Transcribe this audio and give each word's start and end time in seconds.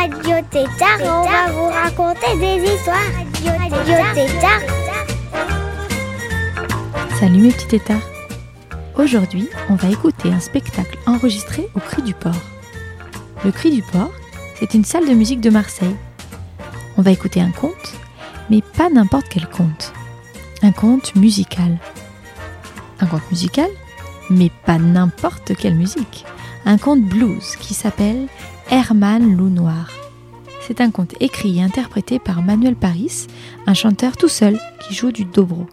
Radio 0.00 0.36
Tétard 0.50 0.98
on 1.02 1.28
va 1.28 1.52
vous 1.52 1.68
raconter 1.68 2.34
des 2.38 2.72
histoires. 2.72 2.96
Radio 3.44 3.96
Tétard. 4.14 4.60
Salut 7.18 7.42
mes 7.42 7.50
petits 7.50 7.66
tétards 7.66 8.08
Aujourd'hui, 8.96 9.50
on 9.68 9.74
va 9.74 9.90
écouter 9.90 10.32
un 10.32 10.40
spectacle 10.40 10.96
enregistré 11.06 11.68
au 11.74 11.80
Cri 11.80 12.00
du 12.00 12.14
Port. 12.14 12.32
Le 13.44 13.52
Cri 13.52 13.72
du 13.72 13.82
Port, 13.82 14.10
c'est 14.58 14.72
une 14.72 14.86
salle 14.86 15.06
de 15.06 15.12
musique 15.12 15.42
de 15.42 15.50
Marseille. 15.50 15.96
On 16.96 17.02
va 17.02 17.10
écouter 17.10 17.42
un 17.42 17.50
conte, 17.50 17.92
mais 18.48 18.62
pas 18.62 18.88
n'importe 18.88 19.26
quel 19.28 19.50
conte. 19.50 19.92
Un 20.62 20.72
conte 20.72 21.14
musical. 21.14 21.78
Un 23.00 23.06
conte 23.06 23.30
musical, 23.30 23.68
mais 24.30 24.50
pas 24.64 24.78
n'importe 24.78 25.54
quelle 25.56 25.74
musique. 25.74 26.24
Un 26.64 26.78
conte 26.78 27.02
blues 27.02 27.56
qui 27.56 27.74
s'appelle 27.74 28.28
Herman 28.70 29.36
Loup 29.36 29.48
Noir. 29.50 29.99
C'est 30.70 30.80
un 30.80 30.92
conte 30.92 31.16
écrit 31.18 31.58
et 31.58 31.62
interprété 31.62 32.20
par 32.20 32.42
Manuel 32.42 32.76
Paris, 32.76 33.26
un 33.66 33.74
chanteur 33.74 34.16
tout 34.16 34.28
seul 34.28 34.56
qui 34.78 34.94
joue 34.94 35.10
du 35.10 35.24
dobro. 35.24 35.66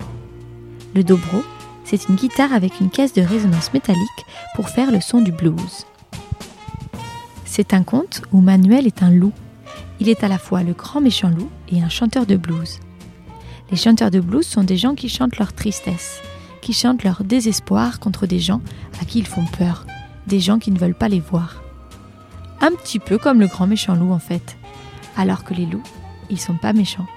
Le 0.95 1.03
dobro, 1.03 1.44
c'est 1.84 2.09
une 2.09 2.16
guitare 2.16 2.52
avec 2.52 2.81
une 2.81 2.90
caisse 2.90 3.14
de 3.14 3.22
résonance 3.22 3.72
métallique 3.73 4.25
pour 4.56 4.70
faire 4.70 4.90
le 4.90 5.00
son 5.00 5.22
du 5.22 5.31
blues. 5.31 5.86
C'est 7.45 7.75
un 7.75 7.84
conte 7.84 8.23
où 8.31 8.42
Manuel 8.42 8.88
est 8.88 9.03
un 9.03 9.12
loup. 9.12 9.34
Il 10.00 10.09
est 10.09 10.23
à 10.23 10.28
la 10.28 10.40
fois 10.40 10.64
le 10.64 10.73
grand 10.73 11.00
méchant 11.00 11.30
loup 11.30 11.52
et 11.72 11.84
un 11.84 11.90
chanteur 11.90 12.25
de 12.25 12.36
blues. 12.36 12.80
Les 13.70 13.78
chanteurs 13.78 14.09
de 14.09 14.20
blues 14.20 14.48
sont 14.48 14.64
des 14.64 14.78
gens 14.78 14.95
qui 14.95 15.09
chantent 15.09 15.38
leur 15.38 15.53
tristesse, 15.53 16.23
qui 16.59 16.73
chantent 16.73 17.03
leur 17.03 17.23
désespoir 17.23 18.00
contre 18.00 18.25
des 18.25 18.40
gens 18.40 18.62
à 19.00 19.06
qui 19.06 19.20
ils 19.20 19.28
font 19.28 19.45
peur, 19.59 19.86
des 20.25 20.40
gens 20.40 20.58
qui 20.58 20.72
ne 20.72 20.80
veulent 20.80 20.95
pas 20.95 21.08
les 21.08 21.20
voir. 21.20 21.62
Un 22.62 22.72
petit 22.72 22.98
peu 22.98 23.20
comme 23.20 23.40
le 23.40 23.45
grand 23.45 23.68
méchant 23.68 23.94
loup 23.94 24.12
en 24.12 24.18
fait, 24.18 24.56
alors 25.18 25.44
que 25.44 25.54
les 25.54 25.66
loups, 25.66 25.84
ils 26.30 26.40
sont 26.40 26.56
pas 26.56 26.73
méchants. 26.73 27.08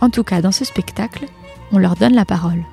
En 0.00 0.10
tout 0.10 0.24
cas, 0.24 0.42
dans 0.42 0.52
ce 0.52 0.64
spectacle, 0.64 1.26
on 1.72 1.78
leur 1.78 1.94
donne 1.94 2.14
la 2.14 2.24
parole. 2.24 2.64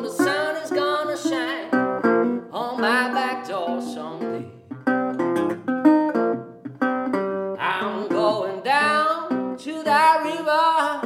The 0.00 0.10
sun 0.10 0.56
is 0.56 0.70
gonna 0.70 1.16
shine 1.16 1.74
on 2.52 2.80
my 2.80 3.10
back 3.12 3.48
door 3.48 3.80
someday. 3.80 4.50
I'm 7.58 8.08
going 8.08 8.62
down 8.62 9.56
to 9.58 9.82
that 9.84 10.22
river. 10.22 11.00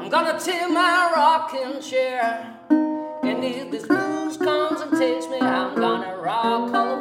I'm 0.00 0.08
gonna 0.08 0.38
take 0.38 0.70
my 0.70 1.12
rocking 1.16 1.80
chair. 1.80 2.54
And 2.70 3.44
if 3.44 3.70
this 3.70 3.86
blues 3.86 4.36
comes 4.36 4.80
and 4.80 4.92
takes 4.92 5.26
me, 5.26 5.38
I'm 5.40 5.74
gonna 5.74 6.16
rock 6.16 6.72
all 6.72 6.93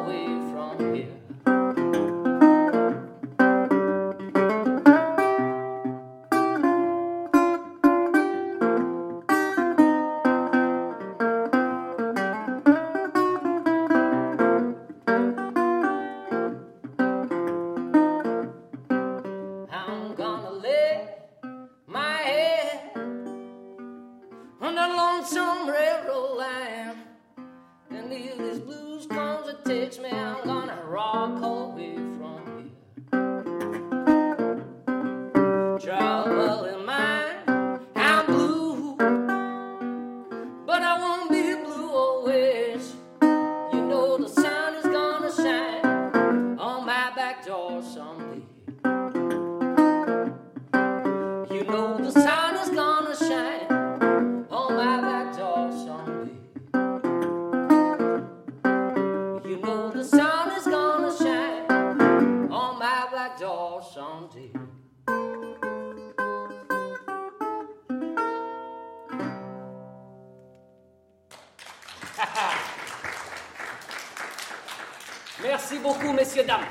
Merci 75.43 75.77
beaucoup, 75.79 76.13
messieurs, 76.13 76.45
dames. 76.45 76.61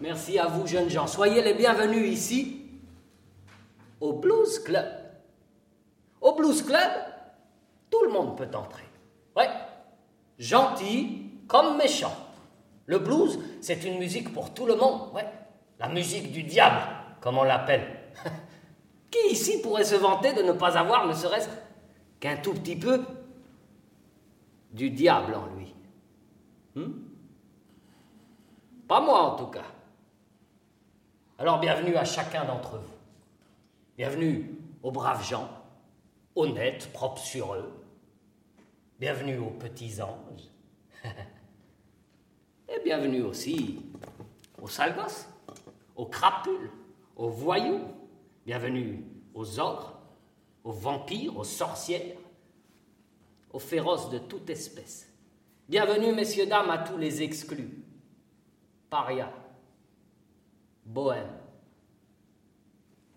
Merci 0.00 0.38
à 0.38 0.46
vous, 0.46 0.66
jeunes 0.66 0.88
gens. 0.88 1.06
Soyez 1.06 1.42
les 1.42 1.52
bienvenus 1.52 2.08
ici, 2.08 2.70
au 4.00 4.14
Blues 4.14 4.60
Club. 4.60 4.86
Au 6.22 6.34
Blues 6.34 6.62
Club, 6.62 6.90
tout 7.90 8.02
le 8.02 8.10
monde 8.10 8.34
peut 8.36 8.48
entrer. 8.56 8.84
Ouais. 9.36 9.50
Gentil 10.38 11.30
comme 11.46 11.76
méchant. 11.76 12.14
Le 12.86 12.98
blues, 12.98 13.38
c'est 13.60 13.84
une 13.84 13.98
musique 13.98 14.32
pour 14.32 14.54
tout 14.54 14.64
le 14.64 14.76
monde. 14.76 15.12
Ouais. 15.12 15.26
La 15.78 15.88
musique 15.88 16.32
du 16.32 16.44
diable, 16.44 16.80
comme 17.20 17.36
on 17.36 17.44
l'appelle. 17.44 17.86
Qui 19.10 19.32
ici 19.32 19.60
pourrait 19.60 19.84
se 19.84 19.96
vanter 19.96 20.32
de 20.32 20.42
ne 20.42 20.52
pas 20.52 20.78
avoir, 20.78 21.06
ne 21.06 21.12
serait-ce 21.12 21.48
qu'un 22.20 22.36
tout 22.36 22.54
petit 22.54 22.76
peu, 22.76 23.02
du 24.72 24.90
diable 24.90 25.34
en 25.34 25.46
lui? 25.54 25.74
Hmm? 26.74 27.05
Pas 28.88 29.00
moi 29.00 29.20
en 29.20 29.36
tout 29.36 29.46
cas. 29.46 29.64
Alors 31.38 31.58
bienvenue 31.58 31.96
à 31.96 32.04
chacun 32.04 32.44
d'entre 32.44 32.78
vous. 32.78 32.94
Bienvenue 33.96 34.58
aux 34.82 34.92
braves 34.92 35.26
gens, 35.26 35.48
honnêtes, 36.36 36.92
propres 36.92 37.20
sur 37.20 37.54
eux. 37.54 37.72
Bienvenue 39.00 39.38
aux 39.38 39.50
petits 39.50 40.00
anges. 40.00 40.50
Et 42.68 42.80
bienvenue 42.84 43.22
aussi 43.22 43.80
aux 44.62 44.68
salgos, 44.68 45.26
aux 45.96 46.06
crapules, 46.06 46.70
aux 47.16 47.28
voyous. 47.28 47.80
Bienvenue 48.46 49.04
aux 49.34 49.58
ogres, 49.58 49.98
aux 50.62 50.70
vampires, 50.70 51.36
aux 51.36 51.44
sorcières, 51.44 52.16
aux 53.52 53.58
féroces 53.58 54.10
de 54.10 54.18
toute 54.18 54.48
espèce. 54.48 55.12
Bienvenue, 55.68 56.12
messieurs, 56.12 56.46
dames, 56.46 56.70
à 56.70 56.78
tous 56.78 56.96
les 56.96 57.22
exclus. 57.22 57.85
Paria, 58.96 59.28
bohème 60.86 61.28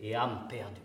et 0.02 0.14
âme 0.14 0.46
perdue. 0.50 0.82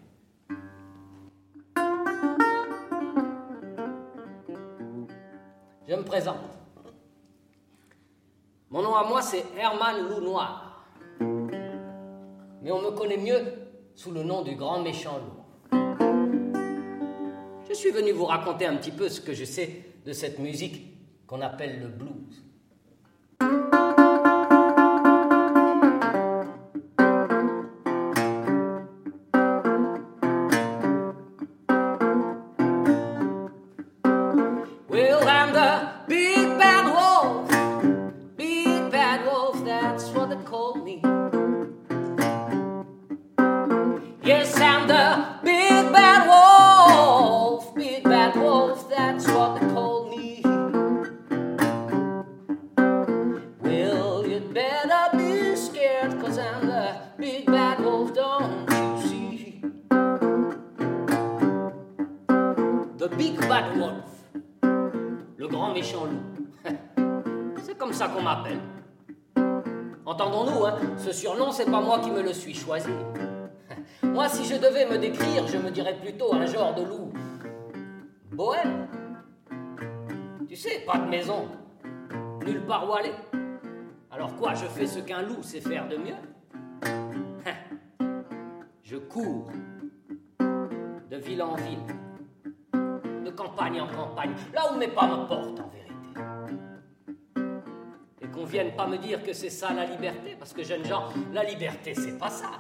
Je 5.89 5.97
me 5.97 6.05
présente. 6.05 6.37
Mon 8.71 8.83
nom 8.83 8.95
à 8.95 9.03
moi, 9.09 9.21
c'est 9.21 9.45
Herman 9.59 10.09
Loup 10.09 10.21
Noir. 10.21 10.87
Mais 12.63 12.71
on 12.71 12.81
me 12.81 12.93
connaît 12.93 13.17
mieux 13.17 13.43
sous 13.97 14.13
le 14.13 14.23
nom 14.23 14.43
du 14.43 14.55
grand 14.55 14.81
méchant 14.81 15.19
loup. 15.19 15.77
Je 17.69 17.75
suis 17.75 17.91
venu 17.91 18.13
vous 18.13 18.27
raconter 18.27 18.67
un 18.67 18.77
petit 18.77 18.93
peu 18.93 19.09
ce 19.09 19.21
que 19.21 19.35
je 19.35 19.45
sais 19.45 19.87
de 20.07 20.13
cette 20.13 20.39
musique 20.39 21.27
qu'on 21.27 21.41
appelle 21.41 21.81
le 21.81 21.89
blues. 21.89 22.45
Moi, 74.03 74.29
si 74.29 74.45
je 74.45 74.55
devais 74.59 74.87
me 74.87 74.97
décrire, 74.99 75.47
je 75.47 75.59
me 75.59 75.71
dirais 75.71 75.97
plutôt 76.01 76.33
un 76.35 76.47
genre 76.47 76.75
de 76.75 76.83
loup. 76.83 77.13
Bohème. 78.33 78.89
Tu 80.49 80.57
sais, 80.57 80.83
pas 80.87 80.99
de 80.99 81.09
maison, 81.09 81.49
nulle 82.45 82.65
part 82.67 82.89
où 82.89 82.95
aller. 82.95 83.13
Alors 84.11 84.35
quoi, 84.37 84.55
je 84.55 84.67
fais 84.67 84.87
ce 84.87 85.01
qu'un 85.01 85.23
loup 85.23 85.43
sait 85.43 85.61
faire 85.61 85.89
de 85.89 85.97
mieux? 85.97 86.15
Je 88.83 88.97
cours 88.97 89.51
de 90.39 91.17
ville 91.17 91.43
en 91.43 91.55
ville, 91.55 91.79
de 92.73 93.31
campagne 93.31 93.81
en 93.81 93.89
campagne, 93.89 94.35
là 94.53 94.71
où 94.73 94.77
mes 94.77 94.89
pas 94.89 95.07
me 95.07 95.27
portent 95.27 95.59
en 95.59 95.69
vérité 95.69 95.84
qu'on 98.45 98.51
vienne 98.51 98.73
pas 98.73 98.87
me 98.87 98.99
dire 98.99 99.23
que 99.23 99.33
c'est 99.33 99.49
ça 99.49 99.73
la 99.73 99.87
liberté, 99.87 100.37
parce 100.39 100.53
que 100.53 100.63
jeunes 100.63 100.85
gens, 100.85 101.05
la 101.33 101.45
liberté 101.45 101.95
c'est 101.95 102.19
pas 102.19 102.29
ça. 102.29 102.51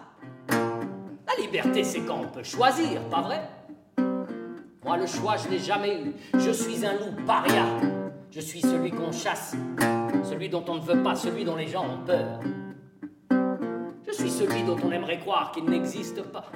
La 0.48 1.42
liberté 1.42 1.84
c'est 1.84 2.00
quand 2.00 2.20
on 2.22 2.28
peut 2.28 2.42
choisir, 2.42 3.02
pas 3.10 3.20
vrai? 3.20 3.42
Moi 4.82 4.96
le 4.96 5.06
choix 5.06 5.36
je 5.36 5.48
l'ai 5.48 5.58
jamais 5.58 6.00
eu. 6.00 6.14
Je 6.38 6.50
suis 6.50 6.86
un 6.86 6.94
loup 6.94 7.26
paria. 7.26 7.66
Je 8.30 8.40
suis 8.40 8.62
celui 8.62 8.90
qu'on 8.90 9.12
chasse, 9.12 9.54
celui 10.24 10.48
dont 10.48 10.64
on 10.68 10.76
ne 10.76 10.80
veut 10.80 11.02
pas, 11.02 11.14
celui 11.14 11.44
dont 11.44 11.56
les 11.56 11.68
gens 11.68 11.84
ont 11.84 12.04
peur. 12.04 12.40
Je 14.06 14.12
suis 14.12 14.30
celui 14.30 14.62
dont 14.62 14.76
on 14.82 14.90
aimerait 14.90 15.18
croire 15.18 15.52
qu'il 15.52 15.64
n'existe 15.66 16.22
pas. 16.22 16.50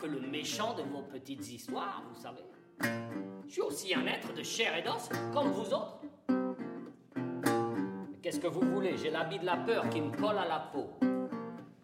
Que 0.00 0.06
le 0.06 0.20
méchant 0.20 0.74
de 0.74 0.82
vos 0.82 1.02
petites 1.02 1.50
histoires, 1.52 2.02
vous 2.08 2.20
savez. 2.20 2.44
Je 3.46 3.52
suis 3.52 3.62
aussi 3.62 3.94
un 3.94 4.06
être 4.06 4.32
de 4.32 4.42
chair 4.42 4.76
et 4.76 4.82
d'os, 4.82 5.08
comme 5.32 5.48
vous 5.48 5.74
autres. 5.74 6.00
Qu'est-ce 8.22 8.40
que 8.40 8.48
vous 8.48 8.60
voulez? 8.60 8.96
J'ai 8.96 9.10
l'habit 9.10 9.38
de 9.38 9.46
la 9.46 9.56
peur 9.56 9.88
qui 9.90 10.00
me 10.00 10.10
colle 10.10 10.38
à 10.38 10.46
la 10.46 10.70
peau. 10.72 10.90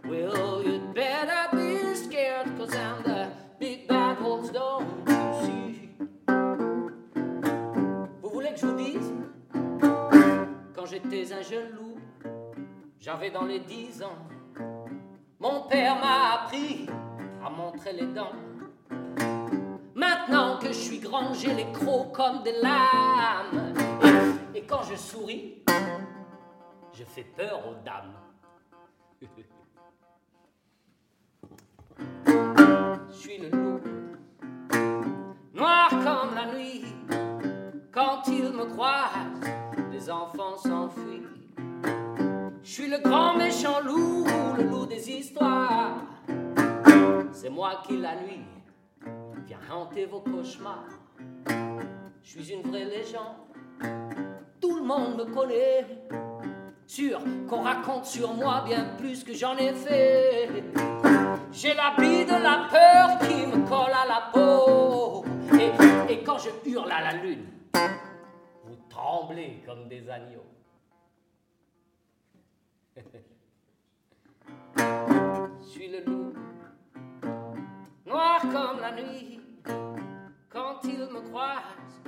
Well, 0.04 0.62
you'd 0.64 0.94
better 0.94 1.48
be 1.52 1.94
scared, 1.94 2.56
cause 2.56 2.74
I'm 2.74 3.02
the 3.02 3.28
big 3.58 3.88
bad 3.88 4.20
wolf, 4.20 4.52
don't 4.52 5.06
j'étais 10.86 11.32
un 11.32 11.42
jeune 11.42 11.70
loup, 11.72 11.96
j'avais 12.98 13.30
dans 13.30 13.44
les 13.44 13.58
dix 13.60 14.02
ans. 14.02 14.16
Mon 15.38 15.62
père 15.62 15.96
m'a 15.96 16.34
appris 16.34 16.86
montrer 17.50 17.92
les 17.92 18.06
dents. 18.06 18.32
Maintenant 19.94 20.58
que 20.58 20.68
je 20.68 20.72
suis 20.72 20.98
grand, 20.98 21.32
j'ai 21.34 21.54
les 21.54 21.70
crocs 21.72 22.12
comme 22.12 22.42
des 22.42 22.54
lames. 22.60 23.74
Et, 24.54 24.62
quand 24.62 24.82
je 24.82 24.96
souris, 24.96 25.62
je 26.92 27.04
fais 27.04 27.24
peur 27.24 27.60
aux 27.68 27.84
dames. 27.84 28.12
Je 33.08 33.14
suis 33.14 33.38
le 33.38 33.48
loup, 33.48 33.80
noir 35.54 35.88
comme 35.88 36.34
la 36.34 36.52
nuit, 36.52 36.84
quand 37.90 38.22
il 38.28 38.50
me 38.52 38.66
croise 38.66 39.26
les 39.90 40.10
enfants 40.10 40.56
s'enfuient. 40.56 41.22
Je 42.62 42.70
suis 42.70 42.88
le 42.88 42.98
grand 42.98 43.36
méchant 43.36 43.80
loup, 43.80 44.26
le 44.58 44.64
loup 44.64 44.86
des 44.86 45.10
histoires. 45.10 45.96
C'est 47.36 47.50
moi 47.50 47.82
qui 47.86 47.98
la 47.98 48.16
nuit 48.16 48.46
viens 49.46 49.58
hanter 49.70 50.06
vos 50.06 50.20
cauchemars. 50.20 50.88
Je 52.22 52.40
suis 52.40 52.50
une 52.54 52.62
vraie 52.62 52.86
légende, 52.86 53.36
tout 54.58 54.74
le 54.78 54.82
monde 54.82 55.18
me 55.18 55.24
connaît. 55.26 55.84
Sûr 56.86 57.20
qu'on 57.46 57.60
raconte 57.60 58.06
sur 58.06 58.32
moi 58.32 58.62
bien 58.64 58.86
plus 58.96 59.22
que 59.22 59.34
j'en 59.34 59.54
ai 59.58 59.74
fait. 59.74 60.48
J'ai 61.52 61.74
l'habit 61.74 62.24
de 62.24 62.42
la 62.42 62.68
peur 62.70 63.18
qui 63.28 63.46
me 63.46 63.68
colle 63.68 63.92
à 63.92 64.06
la 64.08 64.30
peau. 64.32 65.22
Et, 65.60 66.14
et 66.14 66.24
quand 66.24 66.38
je 66.38 66.48
hurle 66.70 66.90
à 66.90 67.12
la 67.12 67.22
lune, 67.22 67.44
trembler 68.88 69.62
comme 69.66 69.88
des 69.88 70.08
agneaux. 70.08 70.46
Je 75.58 75.64
suis 75.82 75.88
le 75.88 76.00
loup, 76.04 76.32
noir 78.06 78.40
comme 78.42 78.80
la 78.80 78.92
nuit. 78.92 79.40
Quand 80.48 80.80
ils 80.84 81.08
me 81.12 81.20
croisent, 81.28 82.00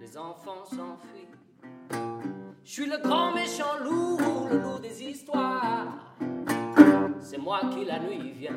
les 0.00 0.16
enfants 0.16 0.64
s'enfuient. 0.64 1.28
Je 2.64 2.70
suis 2.70 2.86
le 2.86 2.98
grand 2.98 3.32
méchant 3.34 3.78
loup, 3.82 4.18
le 4.50 4.58
loup 4.58 4.78
des 4.78 5.02
histoires. 5.02 6.14
C'est 7.20 7.38
moi 7.38 7.60
qui 7.72 7.84
la 7.84 7.98
nuit 7.98 8.32
viens 8.32 8.56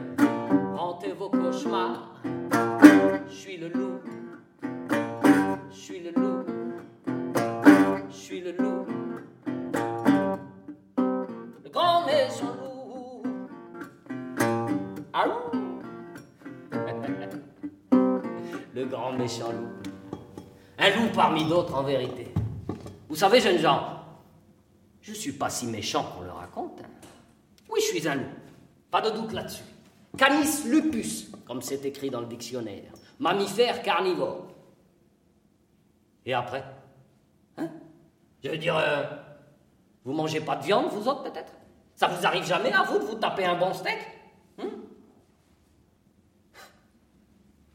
hanter 0.77 1.13
vos 1.13 1.29
cauchemars. 1.29 2.21
Je 3.27 3.33
suis 3.33 3.57
le 3.57 3.69
loup, 3.69 3.99
je 5.69 5.75
suis 5.75 5.99
le 5.99 6.11
loup 6.11 6.45
suis 8.25 8.41
le 8.41 8.53
loup, 8.53 8.74
le 18.75 18.85
grand 18.85 19.13
méchant 19.13 19.51
loup. 19.53 19.69
Un 20.77 20.89
loup 20.89 21.09
parmi 21.15 21.45
d'autres 21.45 21.73
en 21.73 21.83
vérité. 21.83 22.33
Vous 23.07 23.15
savez, 23.15 23.39
jeunes 23.39 23.59
gens, 23.59 24.01
je 25.01 25.11
ne 25.11 25.15
suis 25.15 25.31
pas 25.31 25.49
si 25.49 25.65
méchant 25.67 26.03
qu'on 26.03 26.25
le 26.25 26.31
raconte. 26.31 26.81
Hein. 26.81 26.89
Oui, 27.71 27.79
je 27.79 27.95
suis 27.95 28.07
un 28.07 28.15
loup. 28.15 28.33
Pas 28.91 28.99
de 28.99 29.11
doute 29.11 29.31
là-dessus. 29.31 29.63
Canis 30.17 30.65
lupus, 30.65 31.31
comme 31.47 31.61
c'est 31.61 31.85
écrit 31.85 32.09
dans 32.09 32.19
le 32.19 32.25
dictionnaire. 32.25 32.91
Mammifère 33.17 33.81
carnivore. 33.81 34.47
Et 36.25 36.33
après? 36.33 36.65
Hein? 37.57 37.69
Je 38.43 38.49
veux 38.49 38.57
dire, 38.57 38.77
euh, 38.77 39.03
vous 40.03 40.13
mangez 40.13 40.41
pas 40.41 40.57
de 40.57 40.63
viande, 40.63 40.87
vous 40.91 41.07
autres, 41.07 41.23
peut-être? 41.23 41.53
Ça 41.95 42.07
vous 42.07 42.25
arrive 42.25 42.43
jamais 42.43 42.73
à 42.73 42.83
vous 42.83 42.99
de 42.99 43.05
vous 43.05 43.15
taper 43.15 43.45
un 43.45 43.55
bon 43.55 43.73
steak? 43.73 43.99
Hein? 44.59 44.67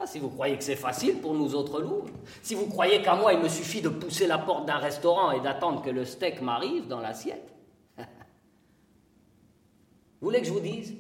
Ah, 0.02 0.06
si 0.06 0.18
vous 0.18 0.30
croyez 0.30 0.56
que 0.56 0.64
c'est 0.64 0.76
facile 0.76 1.18
pour 1.18 1.34
nous 1.34 1.54
autres 1.54 1.82
loups, 1.82 2.06
si 2.42 2.54
vous 2.54 2.66
croyez 2.68 3.02
qu'à 3.02 3.14
moi 3.14 3.34
il 3.34 3.40
me 3.40 3.50
suffit 3.50 3.82
de 3.82 3.90
pousser 3.90 4.26
la 4.26 4.38
porte 4.38 4.64
d'un 4.64 4.78
restaurant 4.78 5.30
et 5.32 5.40
d'attendre 5.40 5.82
que 5.82 5.90
le 5.90 6.06
steak 6.06 6.40
m'arrive 6.40 6.88
dans 6.88 7.00
l'assiette, 7.00 7.52
vous 7.98 8.04
voulez 10.22 10.40
que 10.40 10.46
je 10.46 10.52
vous 10.52 10.60
dise? 10.60 10.94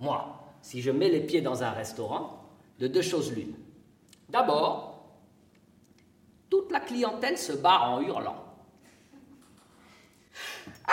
Moi, 0.00 0.36
si 0.62 0.82
je 0.82 0.90
mets 0.90 1.08
les 1.08 1.20
pieds 1.20 1.42
dans 1.42 1.62
un 1.62 1.70
restaurant, 1.70 2.40
de 2.80 2.88
deux 2.88 3.02
choses 3.02 3.32
l'une. 3.32 3.54
D'abord, 4.28 5.04
toute 6.48 6.72
la 6.72 6.80
clientèle 6.80 7.38
se 7.38 7.52
barre 7.52 7.92
en 7.92 8.00
hurlant. 8.00 8.44
Ah 10.88 10.92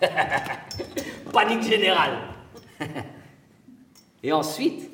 Panique 1.32 1.64
générale. 1.64 2.18
Et 4.22 4.32
ensuite, 4.32 4.90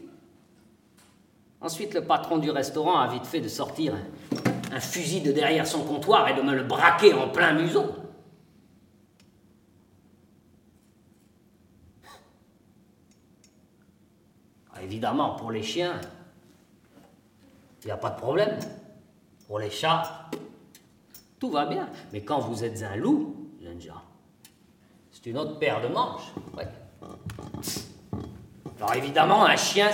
ensuite 1.60 1.94
le 1.94 2.04
patron 2.04 2.38
du 2.38 2.50
restaurant 2.50 2.98
a 2.98 3.08
vite 3.08 3.26
fait 3.26 3.40
de 3.40 3.48
sortir 3.48 3.94
un, 4.72 4.80
fusil 4.80 5.20
de 5.20 5.32
derrière 5.32 5.66
son 5.66 5.84
comptoir 5.84 6.28
et 6.28 6.34
de 6.34 6.42
me 6.42 6.54
le 6.54 6.62
braquer 6.62 7.12
en 7.14 7.28
plein 7.28 7.52
museau. 7.54 7.86
Ah, 14.74 14.82
évidemment, 14.82 15.34
pour 15.34 15.50
les 15.50 15.62
chiens, 15.62 16.00
il 17.82 17.86
n'y 17.86 17.92
a 17.92 17.96
pas 17.96 18.10
de 18.10 18.18
problème. 18.18 18.58
Pour 19.46 19.58
les 19.58 19.70
chats, 19.70 20.28
tout 21.38 21.50
va 21.50 21.66
bien. 21.66 21.88
Mais 22.12 22.22
quand 22.22 22.40
vous 22.40 22.64
êtes 22.64 22.82
un 22.82 22.96
loup, 22.96 23.46
gens, 23.78 24.02
c'est 25.10 25.26
une 25.26 25.38
autre 25.38 25.58
paire 25.58 25.80
de 25.82 25.88
manches. 25.88 26.32
Alors 28.76 28.94
évidemment, 28.94 29.44
un 29.44 29.56
chien, 29.56 29.90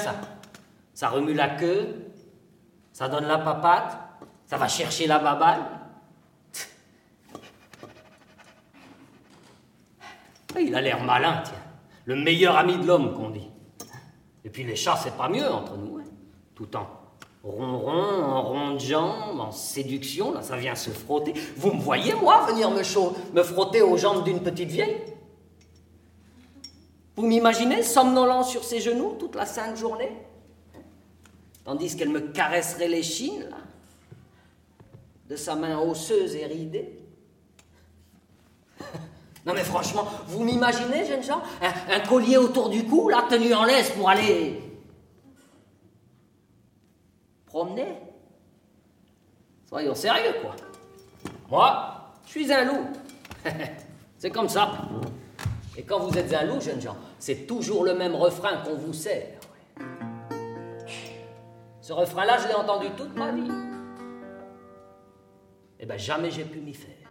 ça, 0.95 1.09
remue 1.09 1.35
la 1.35 1.51
queue, 1.51 2.13
ça 2.93 3.09
donne 3.09 3.27
la 3.27 3.39
papate, 3.39 3.99
ça 4.47 4.57
va 4.57 4.69
chercher 4.69 5.07
la 5.07 5.19
baballe. 5.19 5.63
Il 10.61 10.75
a 10.75 10.81
l'air 10.81 11.03
malin, 11.03 11.43
tiens. 11.45 11.55
Le 12.05 12.17
meilleur 12.17 12.57
ami 12.57 12.77
de 12.77 12.87
l'homme, 12.87 13.15
qu'on 13.15 13.31
dit. 13.31 13.49
Et 14.45 14.51
puis 14.51 14.65
les 14.65 14.77
chats, 14.77 14.99
c'est 15.03 15.17
pas 15.17 15.29
mieux 15.29 15.49
entre 15.49 15.77
nous, 15.77 15.99
hein. 15.99 16.05
tout 16.55 16.77
en 16.77 16.87
ronron, 17.45 18.55
en 18.57 18.79
jambes, 18.79 19.41
en 19.41 19.51
séduction, 19.51 20.33
là, 20.33 20.43
ça 20.43 20.57
vient 20.57 20.75
se 20.75 20.91
frotter. 20.91 21.35
Vous 21.57 21.73
me 21.73 21.81
voyez, 21.81 22.15
moi, 22.15 22.47
venir 22.49 22.71
me 22.71 23.43
frotter 23.43 23.83
aux 23.83 23.97
jambes 23.97 24.25
d'une 24.25 24.41
petite 24.41 24.69
vieille? 24.69 25.12
Vous 27.17 27.27
m'imaginez, 27.27 27.83
somnolent 27.83 28.45
sur 28.45 28.65
ses 28.65 28.81
genoux 28.81 29.17
toute 29.19 29.35
la 29.35 29.47
sainte 29.47 29.77
journée 29.77 30.13
Tandis 31.65 31.97
qu'elle 31.97 32.09
me 32.09 32.21
caresserait 32.21 32.89
les 32.89 33.03
chines, 33.03 33.49
là, 33.49 33.59
de 35.29 35.37
sa 35.37 35.55
main 35.55 35.79
osseuse 35.79 36.35
et 36.35 36.47
ridée 36.47 36.99
non 39.47 39.55
mais 39.55 39.63
franchement, 39.63 40.07
vous 40.27 40.43
m'imaginez, 40.43 41.07
jeunes 41.07 41.23
gens, 41.23 41.43
un, 41.61 41.95
un, 41.95 42.01
collier 42.01 42.37
autour 42.37 42.69
du 42.69 42.85
cou, 42.85 43.09
là, 43.09 43.27
tenu 43.29 43.55
en 43.55 43.65
laisse 43.65 43.91
pour 43.91 44.09
aller 44.09 44.61
promener? 47.47 47.99
Soyons 49.69 49.95
sérieux, 49.95 50.35
quoi. 50.43 50.57
Moi, 51.49 52.13
je 52.27 52.31
suis 52.31 52.53
un 52.53 52.65
loup. 52.65 52.87
c'est 54.19 54.31
comme 54.31 54.49
ça. 54.49 54.89
Et 55.77 55.83
quand 55.83 56.01
vous 56.01 56.17
êtes 56.19 56.33
un 56.35 56.45
loup, 56.45 56.61
jeunes 56.61 56.81
gens, 56.81 56.97
c'est 57.19 57.47
toujours 57.47 57.85
le 57.85 57.95
même 57.95 58.15
refrain 58.15 58.59
qu'on 58.59 58.75
vous 58.75 58.93
sert. 58.93 59.41
Ce 61.81 61.93
refrain-là, 61.93 62.39
je 62.39 62.49
l'ai 62.49 62.55
entendu 62.55 62.87
toute 62.97 63.17
ma 63.17 63.33
vie. 63.33 63.51
Eh 65.81 65.87
bien, 65.87 65.97
jamais 65.97 66.31
j'ai 66.31 66.45
pu 66.45 66.61
m'y 66.61 66.75
faire. 66.75 67.02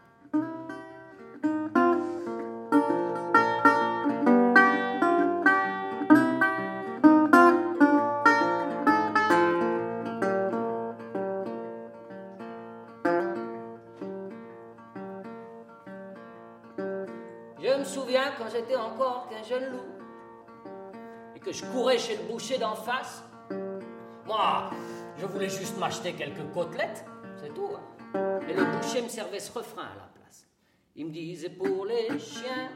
Loup 19.60 20.01
et 21.36 21.39
que 21.39 21.51
je 21.51 21.65
courais 21.65 21.98
chez 21.98 22.17
le 22.17 22.24
boucher 22.24 22.58
d'en 22.58 22.75
face. 22.75 23.24
Moi, 24.25 24.70
je 25.17 25.25
voulais 25.25 25.50
juste 25.50 25.77
m'acheter 25.77 26.13
quelques 26.13 26.51
côtelettes, 26.53 27.05
c'est 27.38 27.53
tout. 27.53 27.70
Hein. 27.75 28.39
Et 28.48 28.53
le 28.53 28.63
boucher 28.65 29.01
me 29.01 29.10
servait 29.10 29.39
ce 29.39 29.51
refrain 29.51 29.84
à 29.84 29.96
la 29.96 30.10
place. 30.15 30.48
Il 30.96 31.08
me 31.08 31.12
disait 31.12 31.50
pour 31.50 31.86
les 31.86 32.20
chiens, 32.20 32.70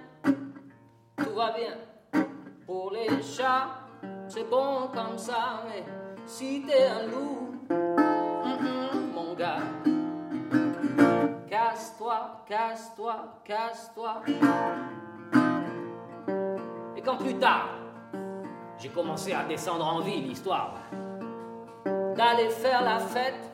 tout 1.18 1.34
va 1.36 1.54
bien. 1.54 1.78
Pour 2.66 2.92
les 2.92 3.22
chats, 3.22 3.86
c'est 4.28 4.50
bon 4.50 4.90
comme 4.94 5.18
ça, 5.18 5.64
mais 5.68 5.84
si 6.26 6.64
t'es 6.66 6.88
un 6.88 7.08
loup, 7.08 7.56
mon 9.14 9.36
gars, 9.36 9.60
casse-toi, 11.48 12.44
casse-toi, 12.48 13.42
casse-toi 13.44 14.24
quand 17.06 17.18
plus 17.18 17.36
tard, 17.36 17.70
j'ai 18.80 18.90
commencé 18.90 19.32
à 19.32 19.44
descendre 19.44 19.86
en 19.86 20.00
ville, 20.00 20.32
histoire 20.32 20.74
d'aller 22.18 22.50
faire 22.50 22.82
la 22.84 22.98
fête 22.98 23.52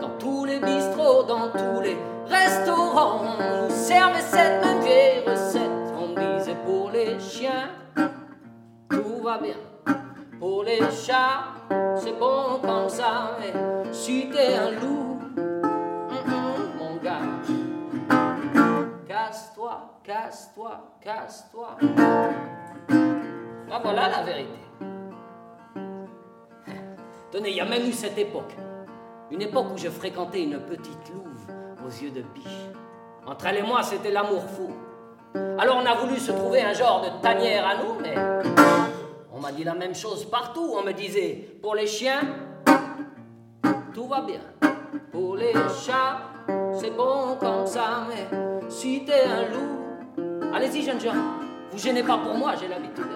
dans 0.00 0.18
tous 0.18 0.44
les 0.44 0.58
bistrots, 0.58 1.22
dans 1.22 1.50
tous 1.50 1.80
les 1.80 1.96
restaurants. 2.26 3.20
On 3.22 3.62
nous 3.64 3.70
servait 3.70 4.20
cette 4.20 4.64
même 4.64 4.80
vieille 4.80 5.22
recette. 5.26 5.70
On 5.98 6.08
disait 6.08 6.56
pour 6.64 6.90
les 6.90 7.20
chiens, 7.20 7.68
tout 8.88 9.22
va 9.22 9.38
bien. 9.38 9.56
Pour 10.38 10.64
les 10.64 10.80
chats, 10.90 11.44
c'est 11.96 12.18
bon 12.18 12.58
comme 12.62 12.88
ça. 12.88 13.36
Mais 13.38 13.52
si 13.92 14.30
t'es 14.30 14.54
un 14.54 14.70
loup, 14.80 15.09
casse-toi, 20.02 20.96
casse-toi. 21.00 21.76
Ah, 23.72 23.80
voilà 23.82 24.08
la 24.08 24.22
vérité. 24.22 24.58
Tenez, 27.30 27.50
il 27.50 27.56
y 27.56 27.60
a 27.60 27.64
même 27.64 27.86
eu 27.86 27.92
cette 27.92 28.18
époque. 28.18 28.56
Une 29.30 29.42
époque 29.42 29.66
où 29.72 29.78
je 29.78 29.88
fréquentais 29.88 30.42
une 30.42 30.58
petite 30.60 31.12
louve 31.14 31.86
aux 31.86 32.02
yeux 32.02 32.10
de 32.10 32.22
biche. 32.22 32.66
Entre 33.26 33.46
elle 33.46 33.58
et 33.58 33.62
moi, 33.62 33.82
c'était 33.82 34.10
l'amour 34.10 34.42
fou. 34.42 34.70
Alors 35.58 35.76
on 35.76 35.86
a 35.86 35.94
voulu 35.94 36.18
se 36.18 36.32
trouver 36.32 36.62
un 36.62 36.72
genre 36.72 37.02
de 37.02 37.22
tanière 37.22 37.64
à 37.66 37.76
nous, 37.76 37.94
mais 38.00 38.14
on 39.32 39.38
m'a 39.38 39.52
dit 39.52 39.62
la 39.62 39.74
même 39.74 39.94
chose 39.94 40.28
partout. 40.28 40.74
On 40.76 40.82
me 40.82 40.92
disait, 40.92 41.58
pour 41.62 41.76
les 41.76 41.86
chiens, 41.86 42.22
tout 43.94 44.08
va 44.08 44.22
bien. 44.22 44.40
Pour 45.12 45.36
les 45.36 45.52
chats, 45.52 46.18
c'est 46.80 46.96
bon 46.96 47.36
comme 47.38 47.66
ça, 47.66 48.06
mais 48.08 48.26
si 48.68 49.04
t'es 49.04 49.24
un 49.24 49.48
loup, 49.52 49.79
Allez-y, 50.52 50.82
jeunes 50.82 51.00
gens. 51.00 51.14
Vous 51.70 51.78
gênez 51.78 52.02
pas 52.02 52.18
pour 52.18 52.34
moi, 52.34 52.54
j'ai 52.60 52.66
l'habitude. 52.66 53.06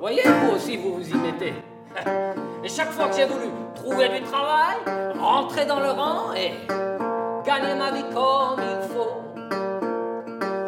Voyez, 0.00 0.22
vous 0.22 0.56
aussi, 0.56 0.78
vous 0.78 0.94
vous 0.94 1.10
y 1.10 1.14
mettez. 1.14 1.52
Et 2.64 2.68
chaque 2.68 2.90
fois 2.90 3.08
que 3.08 3.16
j'ai 3.16 3.26
voulu 3.26 3.46
trouver 3.74 4.08
du 4.08 4.22
travail, 4.22 4.76
rentrer 5.18 5.66
dans 5.66 5.80
le 5.80 5.90
rang 5.90 6.32
et 6.34 6.52
gagner 7.44 7.74
ma 7.74 7.92
vie 7.92 8.04
comme 8.12 8.60
il 8.60 8.88
faut, 8.88 9.22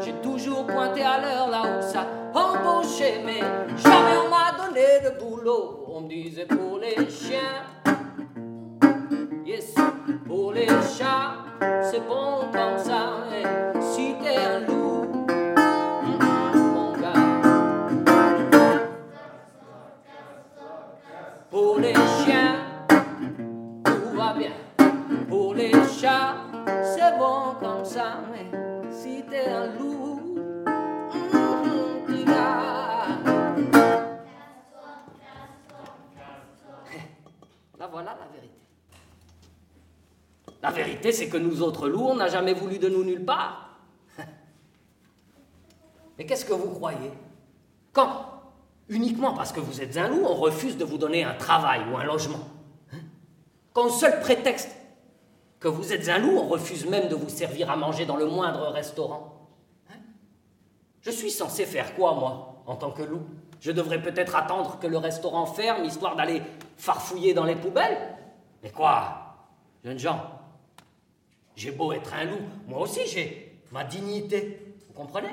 j'ai 0.05 0.12
toujours 0.23 0.67
pointé 0.67 1.03
à 1.03 1.21
l'heure 1.21 1.49
là 1.49 1.62
où 1.62 1.83
ça 1.83 2.07
embauchait, 2.35 3.23
mais 3.25 3.41
jamais 3.77 4.17
on 4.25 4.29
m'a 4.29 4.53
donné 4.65 5.00
de 5.05 5.19
boulot. 5.19 5.87
On 5.88 6.03
me 6.03 6.09
disait 6.09 6.47
pour 6.47 6.79
les 6.79 7.11
chiens, 7.11 7.65
yes, 9.45 9.75
pour 10.27 10.53
les 10.53 10.69
chats 10.69 11.48
c'est 11.83 12.07
bon 12.07 12.50
comme 12.53 12.79
ça, 12.79 13.25
si 13.81 14.15
t'es 14.23 14.37
un 14.37 14.61
loup, 14.61 15.27
mon 16.75 16.93
gars. 16.93 17.12
Pour 21.50 21.79
les 21.79 21.95
chiens, 21.95 22.57
tout 23.85 24.17
va 24.17 24.35
bien. 24.35 24.53
Pour 25.29 25.55
les 25.55 25.73
chats, 25.73 26.37
c'est 26.83 27.19
bon 27.19 27.55
comme 27.61 27.85
ça. 27.85 28.21
La 40.62 40.71
vérité, 40.71 41.12
c'est 41.12 41.29
que 41.29 41.37
nous 41.37 41.62
autres 41.62 41.88
loups, 41.88 42.09
on 42.09 42.17
n'a 42.17 42.29
jamais 42.29 42.53
voulu 42.53 42.79
de 42.79 42.88
nous 42.88 43.05
nulle 43.05 43.25
part. 43.25 43.79
Mais 46.19 46.27
qu'est-ce 46.27 46.45
que 46.45 46.53
vous 46.53 46.71
croyez? 46.71 47.12
Quand, 47.93 48.27
uniquement 48.88 49.35
parce 49.35 49.53
que 49.53 49.61
vous 49.61 49.81
êtes 49.81 49.97
un 49.97 50.09
loup, 50.09 50.23
on 50.25 50.35
refuse 50.35 50.77
de 50.77 50.85
vous 50.85 50.99
donner 50.99 51.25
un 51.25 51.35
travail 51.35 51.83
ou 51.91 51.97
un 51.97 52.05
logement. 52.05 52.41
Quand, 53.73 53.87
au 53.87 53.91
seul 53.91 54.19
prétexte 54.21 54.75
que 55.61 55.69
vous 55.69 55.93
êtes 55.93 56.09
un 56.09 56.19
loup, 56.19 56.37
on 56.37 56.49
refuse 56.49 56.87
même 56.87 57.09
de 57.09 57.15
vous 57.15 57.29
servir 57.29 57.71
à 57.71 57.77
manger 57.77 58.07
dans 58.07 58.17
le 58.17 58.27
moindre 58.27 58.69
restaurant. 58.69 59.35
Je 61.00 61.11
suis 61.11 61.31
censé 61.31 61.65
faire 61.65 61.95
quoi, 61.95 62.15
moi, 62.15 62.62
en 62.67 62.75
tant 62.75 62.91
que 62.91 63.03
loup? 63.03 63.23
Je 63.61 63.73
devrais 63.73 64.03
peut-être 64.03 64.37
attendre 64.37 64.79
que 64.79 64.87
le 64.87 64.99
restaurant 64.99 65.47
ferme, 65.47 65.85
histoire 65.85 66.17
d'aller 66.17 66.43
farfouiller 66.77 67.35
dans 67.35 67.45
les 67.45 67.57
poubelles? 67.57 68.17
Mais 68.62 68.71
quoi 68.71 69.37
Jeunes 69.85 69.99
gens, 69.99 70.38
j'ai 71.59 71.73
beau 71.73 71.93
être 71.93 72.15
un 72.15 72.25
loup, 72.25 72.41
moi 72.69 72.79
aussi 72.83 73.00
j'ai 73.09 73.53
ma 73.73 73.83
dignité. 73.83 74.61
Vous 74.87 74.95
comprenez? 74.95 75.29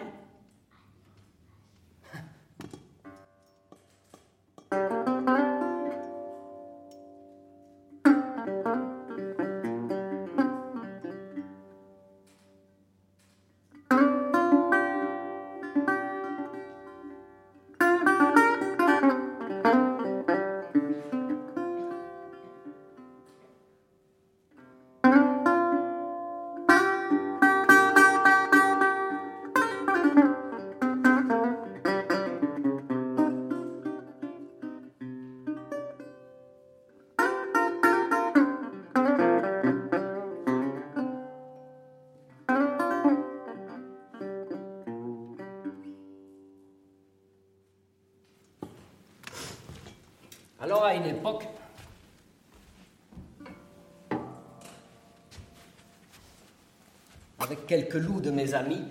Quelques 57.76 57.96
loups 57.96 58.22
de 58.22 58.32
mes 58.32 58.54
amis, 58.54 58.84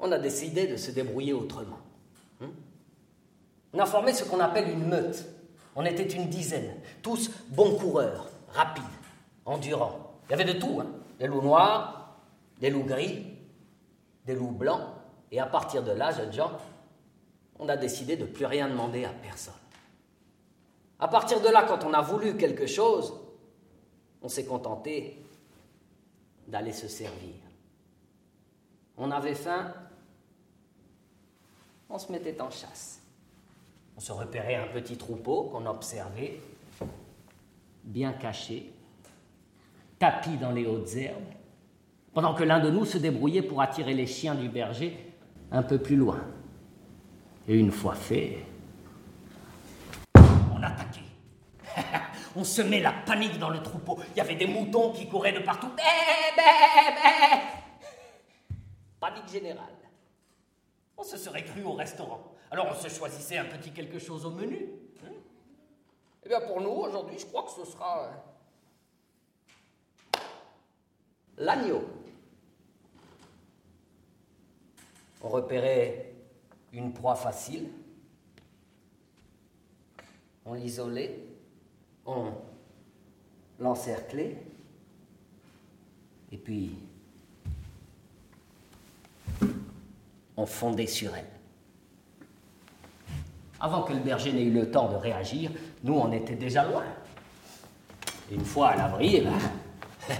on 0.00 0.10
a 0.10 0.18
décidé 0.18 0.66
de 0.66 0.76
se 0.76 0.90
débrouiller 0.90 1.32
autrement. 1.32 1.78
Hein 2.40 2.50
on 3.72 3.78
a 3.78 3.86
formé 3.86 4.12
ce 4.12 4.24
qu'on 4.24 4.40
appelle 4.40 4.68
une 4.68 4.88
meute. 4.88 5.24
On 5.76 5.84
était 5.84 6.06
une 6.06 6.28
dizaine, 6.28 6.74
tous 7.02 7.30
bons 7.48 7.76
coureurs, 7.76 8.28
rapides, 8.52 8.84
endurants. 9.44 10.14
Il 10.28 10.32
y 10.32 10.34
avait 10.34 10.52
de 10.52 10.58
tout, 10.58 10.80
hein. 10.80 10.86
des 11.18 11.26
loups 11.26 11.42
noirs, 11.42 12.16
des 12.60 12.70
loups 12.70 12.84
gris, 12.84 13.24
des 14.26 14.34
loups 14.34 14.50
blancs. 14.50 14.82
Et 15.30 15.38
à 15.38 15.46
partir 15.46 15.82
de 15.82 15.92
là, 15.92 16.10
jeunes 16.10 16.32
gens, 16.32 16.52
on 17.58 17.68
a 17.68 17.76
décidé 17.76 18.16
de 18.16 18.24
plus 18.24 18.46
rien 18.46 18.68
demander 18.68 19.04
à 19.04 19.10
personne. 19.10 19.54
À 20.98 21.06
partir 21.06 21.40
de 21.40 21.48
là, 21.48 21.64
quand 21.68 21.84
on 21.84 21.92
a 21.92 22.00
voulu 22.00 22.36
quelque 22.36 22.66
chose, 22.66 23.14
on 24.22 24.28
s'est 24.28 24.44
contenté 24.44 25.23
d'aller 26.48 26.72
se 26.72 26.88
servir. 26.88 27.34
On 28.96 29.10
avait 29.10 29.34
faim, 29.34 29.72
on 31.90 31.98
se 31.98 32.10
mettait 32.12 32.40
en 32.40 32.50
chasse. 32.50 33.02
On 33.96 34.00
se 34.00 34.12
repérait 34.12 34.56
un 34.56 34.66
petit 34.68 34.96
troupeau 34.96 35.44
qu'on 35.44 35.66
observait, 35.66 36.40
bien 37.84 38.12
caché, 38.12 38.72
tapis 39.98 40.36
dans 40.36 40.50
les 40.50 40.66
hautes 40.66 40.94
herbes, 40.96 41.22
pendant 42.12 42.34
que 42.34 42.44
l'un 42.44 42.60
de 42.60 42.70
nous 42.70 42.84
se 42.84 42.98
débrouillait 42.98 43.42
pour 43.42 43.60
attirer 43.60 43.94
les 43.94 44.06
chiens 44.06 44.34
du 44.34 44.48
berger 44.48 45.12
un 45.50 45.62
peu 45.62 45.78
plus 45.78 45.96
loin. 45.96 46.20
Et 47.46 47.58
une 47.58 47.70
fois 47.70 47.94
fait, 47.94 48.38
on 50.16 50.62
attaquait. 50.62 51.00
on 52.36 52.44
semait 52.44 52.80
la 52.80 52.92
panique 52.92 53.38
dans 53.38 53.50
le 53.50 53.62
troupeau. 53.62 53.98
Il 54.10 54.18
y 54.18 54.20
avait 54.20 54.34
des 54.34 54.46
moutons 54.46 54.92
qui 54.92 55.08
couraient 55.08 55.32
de 55.32 55.40
partout. 55.40 55.68
Bé. 55.68 55.82
Panique 59.00 59.28
générale. 59.28 59.66
On 60.96 61.02
se 61.02 61.16
serait 61.16 61.44
cru 61.44 61.62
au 61.64 61.72
restaurant. 61.72 62.32
Alors 62.50 62.68
on 62.70 62.74
se 62.74 62.88
choisissait 62.88 63.38
un 63.38 63.44
petit 63.44 63.70
quelque 63.70 63.98
chose 63.98 64.24
au 64.24 64.30
menu. 64.30 64.68
Hein 65.04 65.12
eh 66.24 66.28
bien 66.28 66.40
pour 66.40 66.60
nous, 66.60 66.70
aujourd'hui, 66.70 67.18
je 67.18 67.26
crois 67.26 67.42
que 67.42 67.50
ce 67.50 67.70
sera 67.70 68.10
euh, 70.14 70.18
l'agneau. 71.38 71.84
On 75.22 75.28
repérait 75.28 76.12
une 76.72 76.92
proie 76.92 77.14
facile, 77.14 77.70
on 80.44 80.54
l'isolait, 80.54 81.18
on 82.06 82.32
l'encerclait, 83.58 84.36
et 86.32 86.36
puis 86.36 86.76
on 90.36 90.46
fondait 90.46 90.86
sur 90.86 91.14
elle. 91.14 91.28
Avant 93.60 93.82
que 93.82 93.92
le 93.92 94.00
berger 94.00 94.32
n'ait 94.32 94.42
eu 94.42 94.52
le 94.52 94.68
temps 94.70 94.90
de 94.90 94.96
réagir, 94.96 95.50
nous, 95.84 95.94
on 95.94 96.10
était 96.12 96.34
déjà 96.34 96.64
loin. 96.64 96.84
Une 98.30 98.44
fois 98.44 98.68
à 98.70 98.76
l'abri, 98.76 99.16
eh 99.16 99.20
ben, 99.22 99.38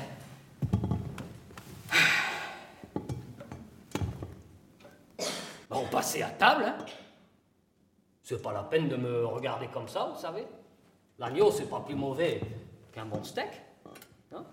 on 5.70 5.85
passait 5.87 6.23
à 6.23 6.31
table. 6.31 6.64
Hein. 6.64 6.77
C'est 8.23 8.40
pas 8.40 8.53
la 8.53 8.62
peine 8.62 8.88
de 8.88 8.97
me 8.97 9.27
regarder 9.27 9.66
comme 9.66 9.88
ça, 9.88 10.12
vous 10.14 10.20
savez. 10.20 10.47
L'agneau, 11.18 11.50
c'est 11.50 11.68
pas 11.68 11.81
plus 11.81 11.94
mauvais 11.94 12.40
qu'un 12.92 13.07
bon 13.07 13.22
steak. 13.22 13.62
Hein? 14.33 14.44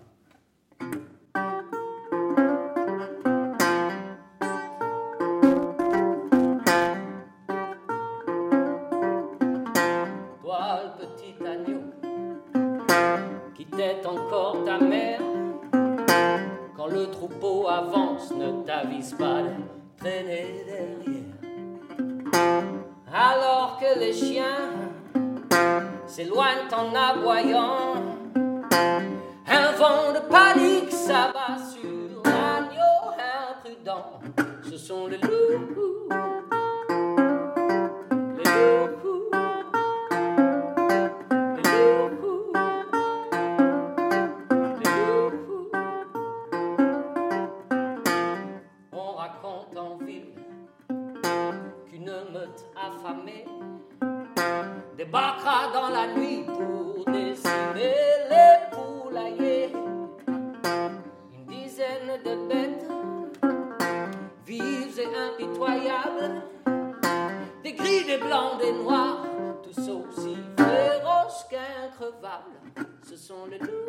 Loups. 73.46 73.82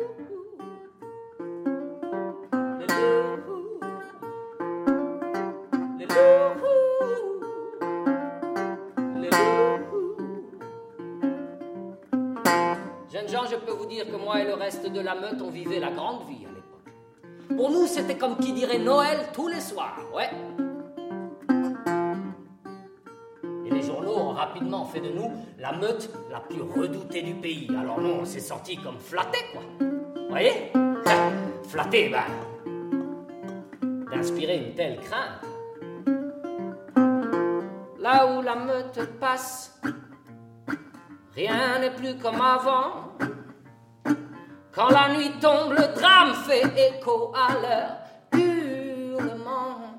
Jeunes 13.12 13.28
gens, 13.28 13.44
je 13.48 13.56
peux 13.56 13.72
vous 13.72 13.86
dire 13.86 14.06
que 14.06 14.16
moi 14.16 14.40
et 14.40 14.44
le 14.44 14.54
reste 14.54 14.90
de 14.90 15.00
la 15.00 15.14
meute, 15.14 15.40
on 15.40 15.50
vivait 15.50 15.78
la 15.78 15.92
grande 15.92 16.26
vie 16.26 16.44
à 16.46 16.50
l'époque. 16.52 17.56
Pour 17.56 17.70
nous, 17.70 17.86
c'était 17.86 18.18
comme 18.18 18.36
qui 18.38 18.52
dirait 18.52 18.78
Noël 18.78 19.28
tous 19.32 19.46
les 19.46 19.60
soirs, 19.60 19.98
ouais. 20.14 20.30
Rapidement 24.54 24.84
fait 24.84 25.00
de 25.00 25.08
nous 25.08 25.32
la 25.58 25.72
meute 25.72 26.10
la 26.30 26.38
plus 26.38 26.62
redoutée 26.62 27.22
du 27.22 27.34
pays. 27.34 27.68
Alors 27.76 28.00
nous, 28.00 28.20
on 28.20 28.24
s'est 28.24 28.38
sortis 28.38 28.76
comme 28.76 29.00
flattés, 29.00 29.44
quoi. 29.52 29.62
Vous 29.80 30.28
voyez? 30.28 30.70
Flattés, 31.68 32.08
ben. 32.08 32.22
D'inspirer 34.12 34.58
une 34.58 34.74
telle 34.74 35.00
crainte. 35.00 35.40
Là 37.98 38.32
où 38.32 38.42
la 38.42 38.54
meute 38.54 39.18
passe, 39.18 39.80
rien 41.34 41.80
n'est 41.80 41.94
plus 41.94 42.16
comme 42.16 42.40
avant. 42.40 43.16
Quand 44.72 44.88
la 44.88 45.16
nuit 45.16 45.32
tombe, 45.40 45.72
le 45.72 45.92
drame 45.94 46.34
fait 46.46 46.62
écho 46.90 47.32
à 47.34 47.54
leur 47.60 48.40
hurlement. 48.40 49.98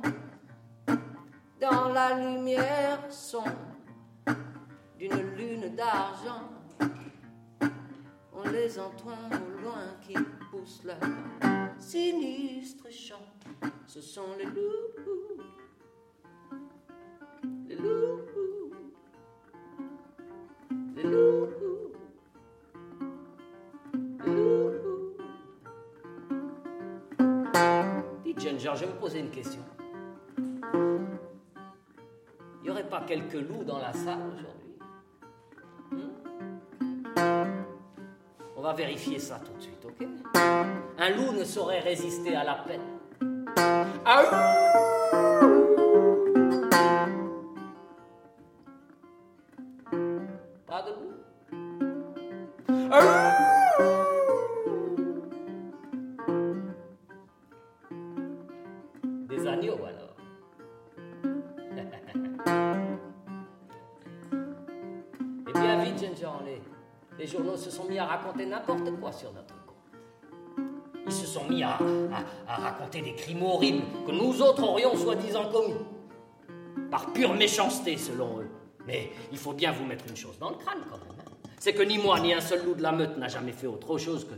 Dans 1.60 1.90
la 1.90 2.14
lumière 2.14 3.00
sombre 3.10 3.75
d'une 4.98 5.36
lune 5.36 5.76
d'argent, 5.76 6.50
on 8.34 8.44
les 8.50 8.80
entend 8.80 9.30
au 9.32 9.62
loin 9.62 9.94
qui 10.02 10.16
poussent 10.52 10.84
leur 10.84 10.98
sinistre 11.78 12.92
chant. 12.92 13.22
Ce 13.88 14.02
sont 14.02 14.36
les 14.38 14.46
loups, 14.46 15.42
les 17.68 17.76
loups, 17.76 18.22
les 20.96 21.04
loups. 21.04 21.50
Dites, 28.24 28.40
Ginger, 28.40 28.72
je 28.76 28.86
vais 28.86 28.94
me 28.94 29.00
poser 29.00 29.20
une 29.20 29.30
question. 29.30 29.62
Il 30.38 30.44
n'y 32.64 32.70
aurait 32.70 32.90
pas 32.90 33.02
quelques 33.02 33.34
loups 33.34 33.64
dans 33.64 33.78
la 33.78 33.94
salle 33.94 34.22
aujourd'hui? 34.34 34.75
On 38.58 38.62
va 38.62 38.74
vérifier 38.74 39.20
ça 39.20 39.40
tout 39.46 39.54
de 39.58 39.62
suite, 39.62 39.86
ok? 39.86 40.08
Un 40.98 41.10
loup 41.12 41.32
ne 41.34 41.44
saurait 41.44 41.82
résister 41.82 42.36
à 42.36 42.44
la 42.44 42.56
peine. 42.56 42.82
Ah 44.06 44.24
à 68.00 68.06
raconter 68.06 68.46
n'importe 68.46 68.92
quoi 69.00 69.12
sur 69.12 69.32
notre 69.34 69.54
compte. 69.66 69.76
Ils 71.06 71.12
se 71.12 71.26
sont 71.28 71.46
mis 71.48 71.62
à 71.64 71.78
raconter 72.48 73.02
des 73.02 73.14
crimes 73.16 73.44
horribles 73.44 73.84
que 74.08 74.12
nous 74.12 74.42
autres 74.42 74.64
aurions 74.64 74.96
soi-disant 74.96 75.52
commis. 75.52 75.76
Par 76.90 77.14
pure 77.14 77.34
méchanceté, 77.34 77.98
selon 77.98 78.40
eux. 78.40 78.50
Mais 78.88 79.12
il 79.32 79.38
faut 79.38 79.54
bien 79.54 79.72
vous 79.72 79.86
mettre 79.86 80.06
une 80.08 80.16
chose 80.18 80.38
dans 80.40 80.50
le 80.52 80.56
crâne, 80.58 80.80
quand 80.90 80.98
même. 80.98 81.08
hein. 81.20 81.32
C'est 81.60 81.74
que 81.74 81.82
ni 81.84 81.98
moi, 81.98 82.20
ni 82.20 82.34
un 82.34 82.42
seul 82.42 82.64
loup 82.66 82.76
de 82.76 82.82
la 82.84 82.92
meute 82.92 83.18
n'a 83.18 83.28
jamais 83.28 83.52
fait 83.52 83.68
autre 83.68 83.98
chose 83.98 84.26
que 84.26 84.36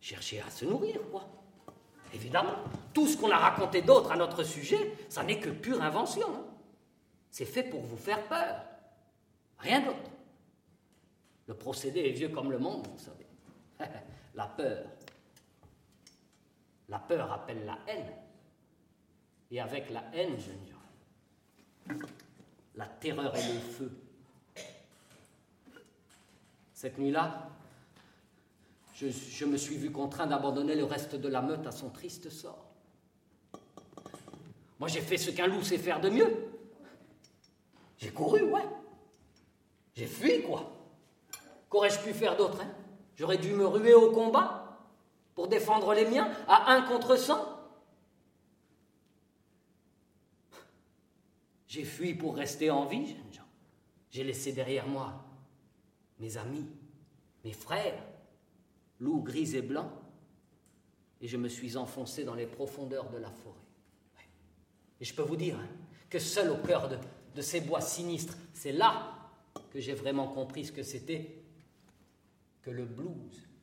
chercher 0.00 0.40
à 0.46 0.50
se 0.50 0.64
nourrir, 0.64 0.98
quoi. 1.10 1.24
Évidemment, 2.14 2.54
tout 2.94 3.06
ce 3.06 3.16
qu'on 3.16 3.30
a 3.30 3.36
raconté 3.36 3.82
d'autre 3.82 4.12
à 4.12 4.16
notre 4.16 4.42
sujet, 4.44 4.94
ça 5.08 5.22
n'est 5.22 5.38
que 5.40 5.50
pure 5.50 5.82
invention. 5.82 6.26
hein. 6.28 6.44
C'est 7.30 7.44
fait 7.44 7.64
pour 7.64 7.82
vous 7.82 7.96
faire 7.98 8.22
peur. 8.28 8.56
Rien 9.58 9.80
d'autre. 9.80 9.98
Le 11.46 11.54
procédé 11.54 12.00
est 12.00 12.12
vieux 12.12 12.28
comme 12.28 12.50
le 12.50 12.58
monde, 12.58 12.86
vous 12.88 12.98
savez. 12.98 13.26
la 14.34 14.46
peur. 14.46 14.84
La 16.88 16.98
peur 16.98 17.32
appelle 17.32 17.64
la 17.64 17.78
haine. 17.86 18.12
Et 19.50 19.60
avec 19.60 19.90
la 19.90 20.02
haine, 20.12 20.36
je 20.38 20.52
dirais, 20.52 22.06
la 22.74 22.86
terreur 22.86 23.34
et 23.36 23.52
le 23.52 23.60
feu. 23.60 23.92
Cette 26.72 26.98
nuit-là, 26.98 27.48
je 28.94 29.44
me 29.44 29.56
suis 29.56 29.76
vu 29.76 29.90
contraint 29.90 30.26
d'abandonner 30.26 30.74
le 30.74 30.84
reste 30.84 31.14
de 31.14 31.28
la 31.28 31.42
meute 31.42 31.66
à 31.66 31.72
son 31.72 31.90
triste 31.90 32.28
sort. 32.28 32.66
Moi, 34.78 34.88
j'ai 34.88 35.00
fait 35.00 35.16
ce 35.16 35.30
qu'un 35.30 35.46
loup 35.46 35.62
sait 35.62 35.78
faire 35.78 36.00
de 36.00 36.10
mieux. 36.10 36.50
J'ai 37.98 38.10
couru, 38.10 38.42
ouais. 38.42 38.64
J'ai 39.94 40.06
fui, 40.06 40.42
quoi. 40.42 40.75
Qu'aurais-je 41.76 42.00
pu 42.00 42.14
faire 42.14 42.38
d'autre 42.38 42.62
hein? 42.62 42.74
J'aurais 43.16 43.36
dû 43.36 43.52
me 43.52 43.66
ruer 43.66 43.92
au 43.92 44.10
combat 44.10 44.80
pour 45.34 45.46
défendre 45.46 45.92
les 45.92 46.06
miens 46.06 46.32
à 46.48 46.72
un 46.72 46.80
contre 46.80 47.16
cent? 47.16 47.46
J'ai 51.66 51.84
fui 51.84 52.14
pour 52.14 52.34
rester 52.34 52.70
en 52.70 52.86
vie, 52.86 53.06
jeunes 53.06 53.30
gens. 53.30 53.48
J'ai 54.08 54.24
laissé 54.24 54.52
derrière 54.52 54.86
moi 54.86 55.22
mes 56.18 56.38
amis, 56.38 56.64
mes 57.44 57.52
frères, 57.52 58.02
loups 58.98 59.20
gris 59.20 59.54
et 59.54 59.60
blancs, 59.60 59.92
et 61.20 61.28
je 61.28 61.36
me 61.36 61.48
suis 61.48 61.76
enfoncé 61.76 62.24
dans 62.24 62.34
les 62.34 62.46
profondeurs 62.46 63.10
de 63.10 63.18
la 63.18 63.30
forêt. 63.30 63.54
Et 64.98 65.04
je 65.04 65.14
peux 65.14 65.20
vous 65.20 65.36
dire 65.36 65.58
hein, 65.60 65.68
que 66.08 66.18
seul 66.18 66.50
au 66.52 66.56
cœur 66.56 66.88
de 67.34 67.42
ces 67.42 67.60
bois 67.60 67.82
sinistres, 67.82 68.38
c'est 68.54 68.72
là 68.72 69.12
que 69.70 69.78
j'ai 69.78 69.92
vraiment 69.92 70.28
compris 70.28 70.64
ce 70.64 70.72
que 70.72 70.82
c'était 70.82 71.35
que 72.66 72.72
le 72.72 72.84
blues. 72.84 73.55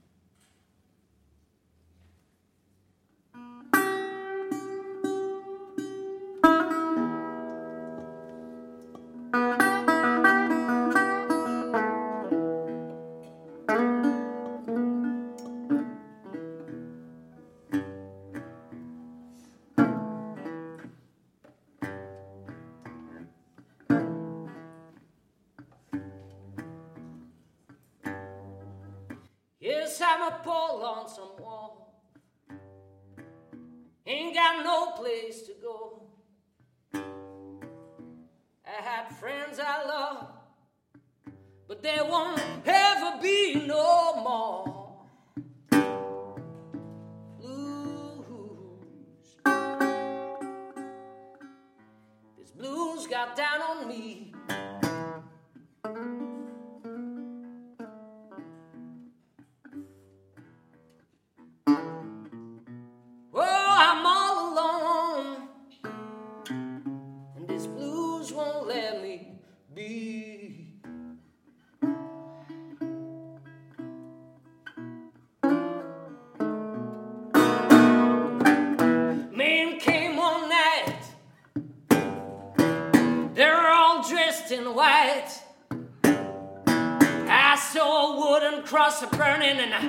Cross 88.74 89.04
a 89.04 89.08
burning 89.16 89.60
and 89.60 89.72
I 89.72 89.82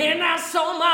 and 0.00 0.22
I 0.22 0.38
saw 0.38 0.78
my 0.78 0.93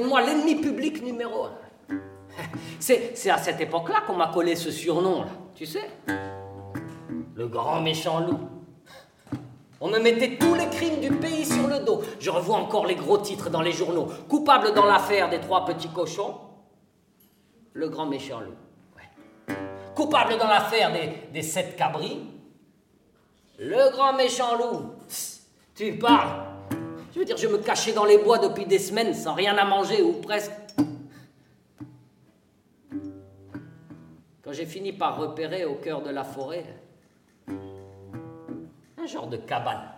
moi 0.00 0.22
l'ennemi 0.22 0.56
public 0.56 1.02
numéro 1.02 1.44
un. 1.44 1.52
C'est 2.78 3.30
à 3.30 3.38
cette 3.38 3.60
époque-là 3.60 4.02
qu'on 4.06 4.14
m'a 4.14 4.28
collé 4.28 4.56
ce 4.56 4.70
surnom, 4.70 5.22
là, 5.22 5.30
tu 5.54 5.66
sais. 5.66 5.90
Le 7.34 7.48
grand 7.48 7.80
méchant 7.80 8.20
loup. 8.20 8.40
On 9.80 9.88
me 9.88 9.98
mettait 9.98 10.36
tous 10.36 10.54
les 10.54 10.68
crimes 10.68 11.00
du 11.00 11.10
pays 11.10 11.46
sur 11.46 11.66
le 11.66 11.80
dos. 11.80 12.02
Je 12.18 12.30
revois 12.30 12.56
encore 12.56 12.84
les 12.86 12.96
gros 12.96 13.16
titres 13.16 13.48
dans 13.48 13.62
les 13.62 13.72
journaux. 13.72 14.08
Coupable 14.28 14.74
dans 14.74 14.84
l'affaire 14.84 15.30
des 15.30 15.40
trois 15.40 15.64
petits 15.64 15.88
cochons, 15.88 16.34
le 17.72 17.88
grand 17.88 18.06
méchant 18.06 18.40
loup. 18.40 19.54
Coupable 19.94 20.36
dans 20.38 20.48
l'affaire 20.48 20.92
des, 20.92 21.32
des 21.32 21.42
sept 21.42 21.76
cabris, 21.76 22.20
le 23.58 23.90
grand 23.92 24.12
méchant 24.12 24.56
loup. 24.56 24.92
Tu 25.74 25.98
parles 25.98 26.49
je 27.12 27.18
veux 27.18 27.24
dire, 27.24 27.36
je 27.36 27.48
me 27.48 27.58
cachais 27.58 27.92
dans 27.92 28.04
les 28.04 28.18
bois 28.18 28.38
depuis 28.38 28.66
des 28.66 28.78
semaines 28.78 29.14
sans 29.14 29.34
rien 29.34 29.56
à 29.56 29.64
manger, 29.64 30.02
ou 30.02 30.12
presque. 30.14 30.52
Quand 34.42 34.52
j'ai 34.52 34.66
fini 34.66 34.92
par 34.92 35.18
repérer 35.18 35.64
au 35.64 35.74
cœur 35.74 36.02
de 36.02 36.10
la 36.10 36.24
forêt 36.24 36.64
un 37.48 39.06
genre 39.06 39.26
de 39.26 39.36
cabane. 39.36 39.88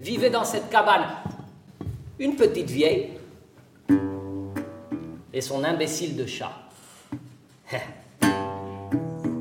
Vivait 0.00 0.30
dans 0.30 0.44
cette 0.44 0.68
cabane 0.70 1.06
une 2.18 2.36
petite 2.36 2.70
vieille 2.70 3.10
et 5.32 5.40
son 5.40 5.64
imbécile 5.64 6.16
de 6.16 6.26
chat. 6.26 6.52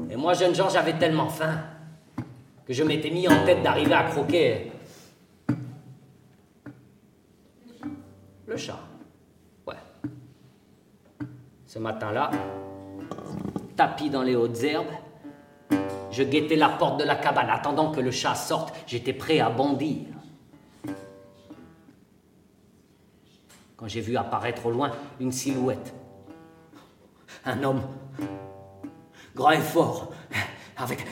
Et 0.09 0.15
moi, 0.15 0.33
jeune 0.33 0.55
Jean, 0.55 0.69
j'avais 0.69 0.97
tellement 0.97 1.29
faim 1.29 1.59
que 2.65 2.73
je 2.73 2.83
m'étais 2.83 3.11
mis 3.11 3.27
en 3.27 3.45
tête 3.45 3.61
d'arriver 3.61 3.93
à 3.93 4.03
croquer 4.03 4.71
Le 8.47 8.57
chat. 8.57 8.79
Ouais. 9.65 9.75
Ce 11.65 11.79
matin-là, 11.79 12.31
tapis 13.75 14.09
dans 14.09 14.23
les 14.23 14.35
hautes 14.35 14.61
herbes, 14.63 14.85
je 16.11 16.23
guettais 16.23 16.55
la 16.55 16.69
porte 16.69 16.99
de 16.99 17.03
la 17.03 17.15
cabane. 17.15 17.49
Attendant 17.49 17.91
que 17.91 17.99
le 17.99 18.11
chat 18.11 18.35
sorte, 18.35 18.73
j'étais 18.87 19.13
prêt 19.13 19.39
à 19.39 19.49
bondir. 19.49 20.07
Quand 23.75 23.87
j'ai 23.87 24.01
vu 24.01 24.15
apparaître 24.15 24.65
au 24.67 24.71
loin 24.71 24.91
une 25.19 25.31
silhouette, 25.31 25.93
un 27.45 27.61
homme 27.63 27.81
grand 29.35 29.51
et 29.51 29.59
fort, 29.59 30.13
avec, 30.77 31.05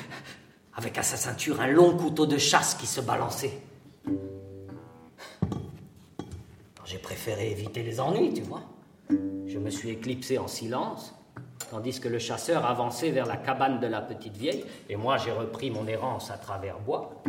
avec 0.75 0.97
à 0.97 1.03
sa 1.03 1.17
ceinture 1.17 1.59
un 1.61 1.67
long 1.67 1.97
couteau 1.97 2.25
de 2.25 2.37
chasse 2.37 2.75
qui 2.75 2.87
se 2.87 3.01
balançait. 3.01 3.59
J'ai 6.93 6.99
préféré 6.99 7.49
éviter 7.49 7.81
les 7.81 7.99
ennuis, 7.99 8.31
tu 8.35 8.43
vois. 8.43 8.61
Je 9.09 9.57
me 9.57 9.71
suis 9.71 9.89
éclipsé 9.89 10.37
en 10.37 10.47
silence, 10.47 11.15
tandis 11.71 11.99
que 11.99 12.07
le 12.07 12.19
chasseur 12.19 12.67
avançait 12.67 13.09
vers 13.09 13.25
la 13.25 13.35
cabane 13.35 13.79
de 13.79 13.87
la 13.87 13.99
petite 13.99 14.37
vieille, 14.37 14.63
et 14.87 14.95
moi 14.95 15.17
j'ai 15.17 15.31
repris 15.31 15.71
mon 15.71 15.87
errance 15.87 16.29
à 16.29 16.37
travers 16.37 16.77
bois. 16.77 17.23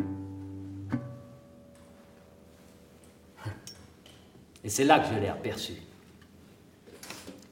Et 4.63 4.69
c'est 4.69 4.85
là 4.85 4.99
que 4.99 5.15
je 5.15 5.19
l'ai 5.19 5.29
aperçue. 5.29 5.81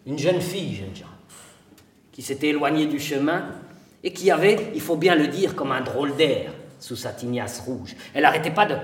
Une 0.04 0.18
jeune 0.18 0.42
fille, 0.42 0.74
jeune 0.74 0.94
gens, 0.94 1.06
qui 2.12 2.20
s'était 2.20 2.48
éloignée 2.48 2.88
du 2.88 3.00
chemin 3.00 3.52
et 4.04 4.12
qui 4.12 4.30
avait, 4.30 4.70
il 4.74 4.82
faut 4.82 4.96
bien 4.96 5.14
le 5.14 5.28
dire, 5.28 5.56
comme 5.56 5.72
un 5.72 5.80
drôle 5.80 6.14
d'air 6.16 6.52
sous 6.78 6.96
sa 6.96 7.14
tignasse 7.14 7.60
rouge. 7.60 7.96
Elle 8.12 8.24
n'arrêtait 8.24 8.50
pas 8.50 8.66
de 8.66 8.76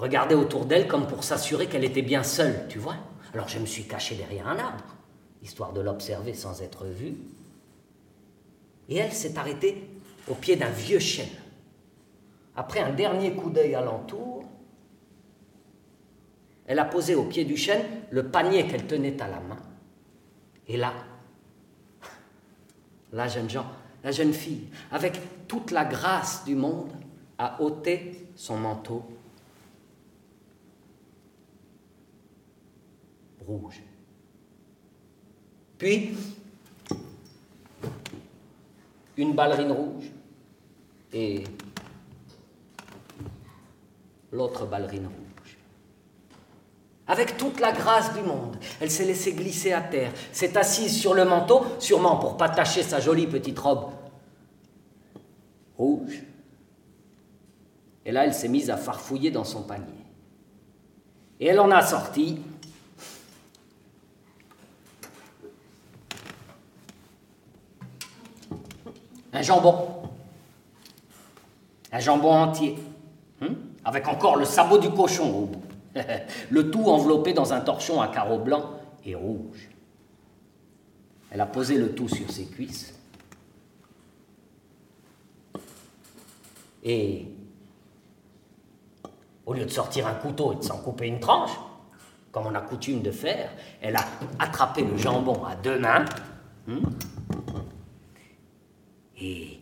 regardait 0.00 0.34
autour 0.34 0.64
d'elle 0.64 0.88
comme 0.88 1.06
pour 1.06 1.24
s'assurer 1.24 1.66
qu'elle 1.66 1.84
était 1.84 2.02
bien 2.02 2.22
seule, 2.22 2.66
tu 2.68 2.78
vois. 2.78 2.96
Alors 3.34 3.48
je 3.48 3.58
me 3.58 3.66
suis 3.66 3.84
caché 3.84 4.14
derrière 4.16 4.48
un 4.48 4.58
arbre, 4.58 4.96
histoire 5.42 5.72
de 5.72 5.80
l'observer 5.80 6.32
sans 6.32 6.62
être 6.62 6.86
vue. 6.86 7.16
Et 8.88 8.96
elle 8.96 9.12
s'est 9.12 9.38
arrêtée 9.38 9.88
au 10.28 10.34
pied 10.34 10.56
d'un 10.56 10.70
vieux 10.70 10.98
chêne. 10.98 11.28
Après 12.56 12.80
un 12.80 12.92
dernier 12.92 13.34
coup 13.34 13.50
d'œil 13.50 13.74
alentour, 13.74 14.44
elle 16.66 16.78
a 16.78 16.84
posé 16.84 17.14
au 17.14 17.24
pied 17.24 17.44
du 17.44 17.56
chêne 17.56 17.84
le 18.10 18.28
panier 18.28 18.66
qu'elle 18.66 18.86
tenait 18.86 19.20
à 19.20 19.28
la 19.28 19.40
main. 19.40 19.58
Et 20.66 20.76
là, 20.76 20.94
la 23.12 23.28
jeune 23.28 23.48
la 24.02 24.12
jeune 24.12 24.32
fille, 24.32 24.68
avec 24.92 25.46
toute 25.46 25.72
la 25.72 25.84
grâce 25.84 26.44
du 26.44 26.54
monde, 26.54 26.90
a 27.38 27.60
ôté 27.60 28.28
son 28.34 28.56
manteau 28.56 29.04
rouge. 33.46 33.82
Puis, 35.78 36.14
une 39.16 39.34
ballerine 39.34 39.72
rouge 39.72 40.04
et 41.12 41.44
l'autre 44.32 44.66
ballerine 44.66 45.06
rouge. 45.06 45.58
Avec 47.06 47.36
toute 47.36 47.58
la 47.58 47.72
grâce 47.72 48.14
du 48.14 48.22
monde, 48.22 48.56
elle 48.80 48.90
s'est 48.90 49.04
laissée 49.04 49.32
glisser 49.32 49.72
à 49.72 49.80
terre, 49.80 50.12
s'est 50.32 50.56
assise 50.56 50.96
sur 50.96 51.14
le 51.14 51.24
manteau, 51.24 51.64
sûrement 51.80 52.18
pour 52.18 52.36
pas 52.36 52.48
tacher 52.48 52.82
sa 52.82 53.00
jolie 53.00 53.26
petite 53.26 53.58
robe 53.58 53.90
rouge. 55.76 56.22
Et 58.04 58.12
là, 58.12 58.24
elle 58.24 58.34
s'est 58.34 58.48
mise 58.48 58.70
à 58.70 58.76
farfouiller 58.76 59.30
dans 59.30 59.44
son 59.44 59.62
panier. 59.62 60.04
Et 61.40 61.46
elle 61.46 61.58
en 61.58 61.70
a 61.70 61.82
sorti 61.82 62.38
Un 69.32 69.42
jambon. 69.42 69.88
Un 71.92 71.98
jambon 72.00 72.32
entier. 72.32 72.78
Hmm? 73.40 73.54
Avec 73.84 74.06
encore 74.08 74.36
le 74.36 74.44
sabot 74.44 74.78
du 74.78 74.90
cochon 74.90 75.34
au 75.34 75.46
bout. 75.46 75.62
le 76.50 76.70
tout 76.70 76.84
enveloppé 76.84 77.32
dans 77.32 77.52
un 77.52 77.60
torchon 77.60 78.00
à 78.00 78.08
carreaux 78.08 78.38
blancs 78.38 78.66
et 79.04 79.14
rouges. 79.14 79.68
Elle 81.30 81.40
a 81.40 81.46
posé 81.46 81.76
le 81.76 81.94
tout 81.94 82.08
sur 82.08 82.30
ses 82.30 82.46
cuisses. 82.46 82.94
Et 86.82 87.26
au 89.46 89.52
lieu 89.52 89.64
de 89.64 89.70
sortir 89.70 90.06
un 90.06 90.14
couteau 90.14 90.52
et 90.52 90.56
de 90.56 90.62
s'en 90.62 90.78
couper 90.78 91.06
une 91.06 91.20
tranche, 91.20 91.50
comme 92.32 92.46
on 92.46 92.54
a 92.54 92.60
coutume 92.60 93.02
de 93.02 93.10
faire, 93.10 93.50
elle 93.80 93.96
a 93.96 94.04
attrapé 94.38 94.82
le 94.82 94.96
jambon 94.96 95.44
à 95.44 95.56
deux 95.56 95.78
mains. 95.78 96.04
Hmm? 96.66 96.78
Et 99.22 99.58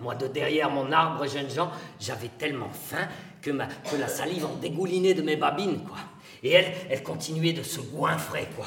Moi, 0.00 0.14
de 0.14 0.26
derrière 0.26 0.70
mon 0.70 0.90
arbre, 0.92 1.26
jeunes 1.26 1.50
gens, 1.50 1.70
j'avais 2.00 2.28
tellement 2.38 2.70
faim 2.70 3.08
que, 3.42 3.50
ma, 3.50 3.66
que 3.66 3.96
la 3.96 4.08
salive 4.08 4.46
en 4.46 4.54
dégoulinait 4.56 5.14
de 5.14 5.22
mes 5.22 5.36
babines, 5.36 5.84
quoi. 5.84 5.98
Et 6.42 6.52
elle, 6.52 6.72
elle 6.88 7.02
continuait 7.02 7.52
de 7.52 7.62
se 7.62 7.80
goinfrer, 7.80 8.48
quoi. 8.56 8.66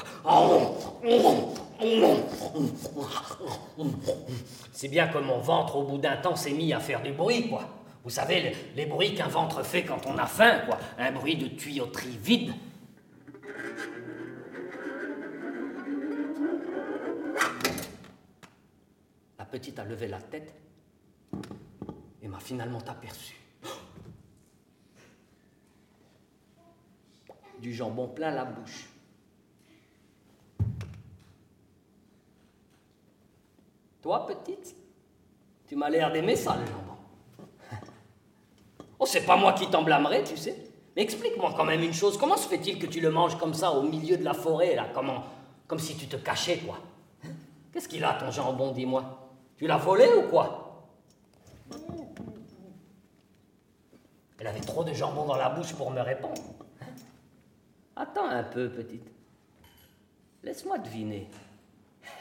C'est 4.72 4.88
bien 4.88 5.08
que 5.08 5.18
mon 5.18 5.38
ventre, 5.38 5.76
au 5.76 5.82
bout 5.82 5.98
d'un 5.98 6.16
temps, 6.16 6.36
s'est 6.36 6.52
mis 6.52 6.72
à 6.72 6.80
faire 6.80 7.02
du 7.02 7.12
bruit, 7.12 7.48
quoi. 7.48 7.68
Vous 8.04 8.10
savez, 8.10 8.54
les, 8.76 8.86
bruits 8.86 9.14
qu'un 9.14 9.28
ventre 9.28 9.64
fait 9.64 9.82
quand 9.82 10.06
on 10.06 10.18
a 10.18 10.26
faim, 10.26 10.60
quoi. 10.66 10.78
Un 10.98 11.10
bruit 11.12 11.36
de 11.36 11.48
tuyauterie 11.48 12.18
vide. 12.18 12.52
La 19.38 19.44
petite 19.46 19.78
a 19.78 19.84
levé 19.84 20.06
la 20.06 20.20
tête 20.20 20.54
et 22.22 22.28
m'a 22.28 22.40
finalement 22.40 22.82
aperçu. 22.86 23.43
Du 27.64 27.72
jambon 27.72 28.08
plein 28.08 28.30
la 28.30 28.44
bouche. 28.44 28.90
Toi, 34.02 34.26
petite, 34.26 34.76
tu 35.66 35.74
m'as 35.74 35.88
l'air 35.88 36.12
d'aimer 36.12 36.36
ça, 36.36 36.58
le 36.58 36.66
jambon. 36.66 36.98
Oh, 38.98 39.06
c'est 39.06 39.24
pas 39.24 39.36
moi 39.36 39.54
qui 39.54 39.66
t'en 39.70 39.82
blâmerai, 39.82 40.24
tu 40.24 40.36
sais. 40.36 40.62
Mais 40.94 41.00
explique-moi 41.00 41.54
quand 41.56 41.64
même 41.64 41.80
une 41.80 41.94
chose. 41.94 42.18
Comment 42.18 42.36
se 42.36 42.48
fait-il 42.48 42.78
que 42.78 42.84
tu 42.84 43.00
le 43.00 43.10
manges 43.10 43.38
comme 43.38 43.54
ça, 43.54 43.72
au 43.72 43.80
milieu 43.80 44.18
de 44.18 44.24
la 44.24 44.34
forêt, 44.34 44.74
là 44.74 44.88
Comment 44.92 45.24
Comme 45.66 45.78
si 45.78 45.96
tu 45.96 46.06
te 46.06 46.16
cachais, 46.16 46.58
quoi. 46.58 46.76
Qu'est-ce 47.72 47.88
qu'il 47.88 48.04
a, 48.04 48.12
ton 48.12 48.30
jambon, 48.30 48.72
dis-moi? 48.72 49.30
Tu 49.56 49.66
l'as 49.66 49.78
volé 49.78 50.06
ou 50.18 50.28
quoi? 50.28 50.86
Elle 54.38 54.48
avait 54.48 54.60
trop 54.60 54.84
de 54.84 54.92
jambon 54.92 55.24
dans 55.24 55.36
la 55.36 55.48
bouche 55.48 55.72
pour 55.72 55.90
me 55.90 56.02
répondre. 56.02 56.42
Attends 57.96 58.28
un 58.28 58.42
peu, 58.42 58.68
petite. 58.70 59.10
Laisse-moi 60.42 60.78
deviner. 60.78 61.28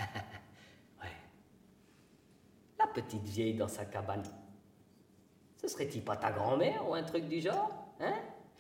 ouais. 1.01 1.11
La 2.79 2.87
petite 2.87 3.23
vieille 3.23 3.55
dans 3.55 3.67
sa 3.67 3.85
cabane. 3.85 4.23
Ce 5.57 5.67
serait-il 5.67 6.03
pas 6.03 6.15
ta 6.15 6.31
grand-mère 6.31 6.87
ou 6.87 6.93
un 6.93 7.03
truc 7.03 7.27
du 7.27 7.41
genre 7.41 7.71
Hein? 7.99 8.13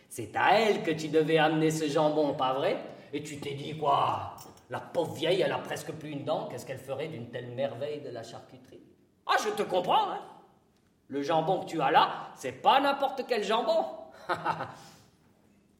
C'est 0.09 0.35
à 0.35 0.59
elle 0.59 0.83
que 0.83 0.91
tu 0.91 1.09
devais 1.09 1.37
amener 1.37 1.71
ce 1.71 1.87
jambon, 1.87 2.33
pas 2.33 2.53
vrai? 2.53 2.77
Et 3.11 3.23
tu 3.23 3.39
t'es 3.39 3.53
dit 3.53 3.77
quoi? 3.77 4.35
La 4.69 4.79
pauvre 4.79 5.13
vieille, 5.13 5.41
elle 5.41 5.51
a 5.51 5.57
presque 5.59 5.91
plus 5.91 6.11
une 6.11 6.23
dent, 6.23 6.47
qu'est-ce 6.47 6.65
qu'elle 6.65 6.79
ferait 6.79 7.07
d'une 7.07 7.29
telle 7.29 7.51
merveille 7.51 8.01
de 8.01 8.09
la 8.09 8.23
charcuterie? 8.23 8.83
Ah, 9.25 9.35
je 9.43 9.49
te 9.49 9.63
comprends, 9.63 10.11
hein? 10.11 10.21
Le 11.07 11.21
jambon 11.21 11.61
que 11.61 11.65
tu 11.65 11.81
as 11.81 11.91
là, 11.91 12.29
c'est 12.35 12.53
pas 12.53 12.79
n'importe 12.79 13.25
quel 13.27 13.43
jambon 13.43 13.85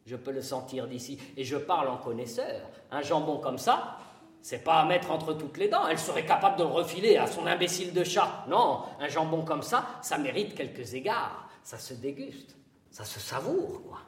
Je 0.05 0.15
peux 0.15 0.31
le 0.31 0.41
sentir 0.41 0.87
d'ici, 0.87 1.17
et 1.37 1.43
je 1.43 1.55
parle 1.55 1.87
en 1.87 1.97
connaisseur. 1.97 2.61
Un 2.91 3.01
jambon 3.01 3.37
comme 3.37 3.57
ça, 3.57 3.97
c'est 4.41 4.63
pas 4.63 4.81
à 4.81 4.85
mettre 4.85 5.11
entre 5.11 5.33
toutes 5.33 5.57
les 5.57 5.69
dents. 5.69 5.87
Elle 5.87 5.99
serait 5.99 6.25
capable 6.25 6.57
de 6.57 6.63
le 6.63 6.69
refiler 6.69 7.15
à 7.15 7.27
son 7.27 7.47
imbécile 7.47 7.93
de 7.93 8.03
chat. 8.03 8.45
Non, 8.49 8.81
un 8.99 9.07
jambon 9.07 9.43
comme 9.43 9.61
ça, 9.63 9.85
ça 10.01 10.17
mérite 10.17 10.55
quelques 10.55 10.93
égards. 10.93 11.47
Ça 11.63 11.77
se 11.77 11.93
déguste, 11.93 12.57
ça 12.91 13.05
se 13.05 13.21
savoure, 13.21 13.81
quoi. 13.87 13.99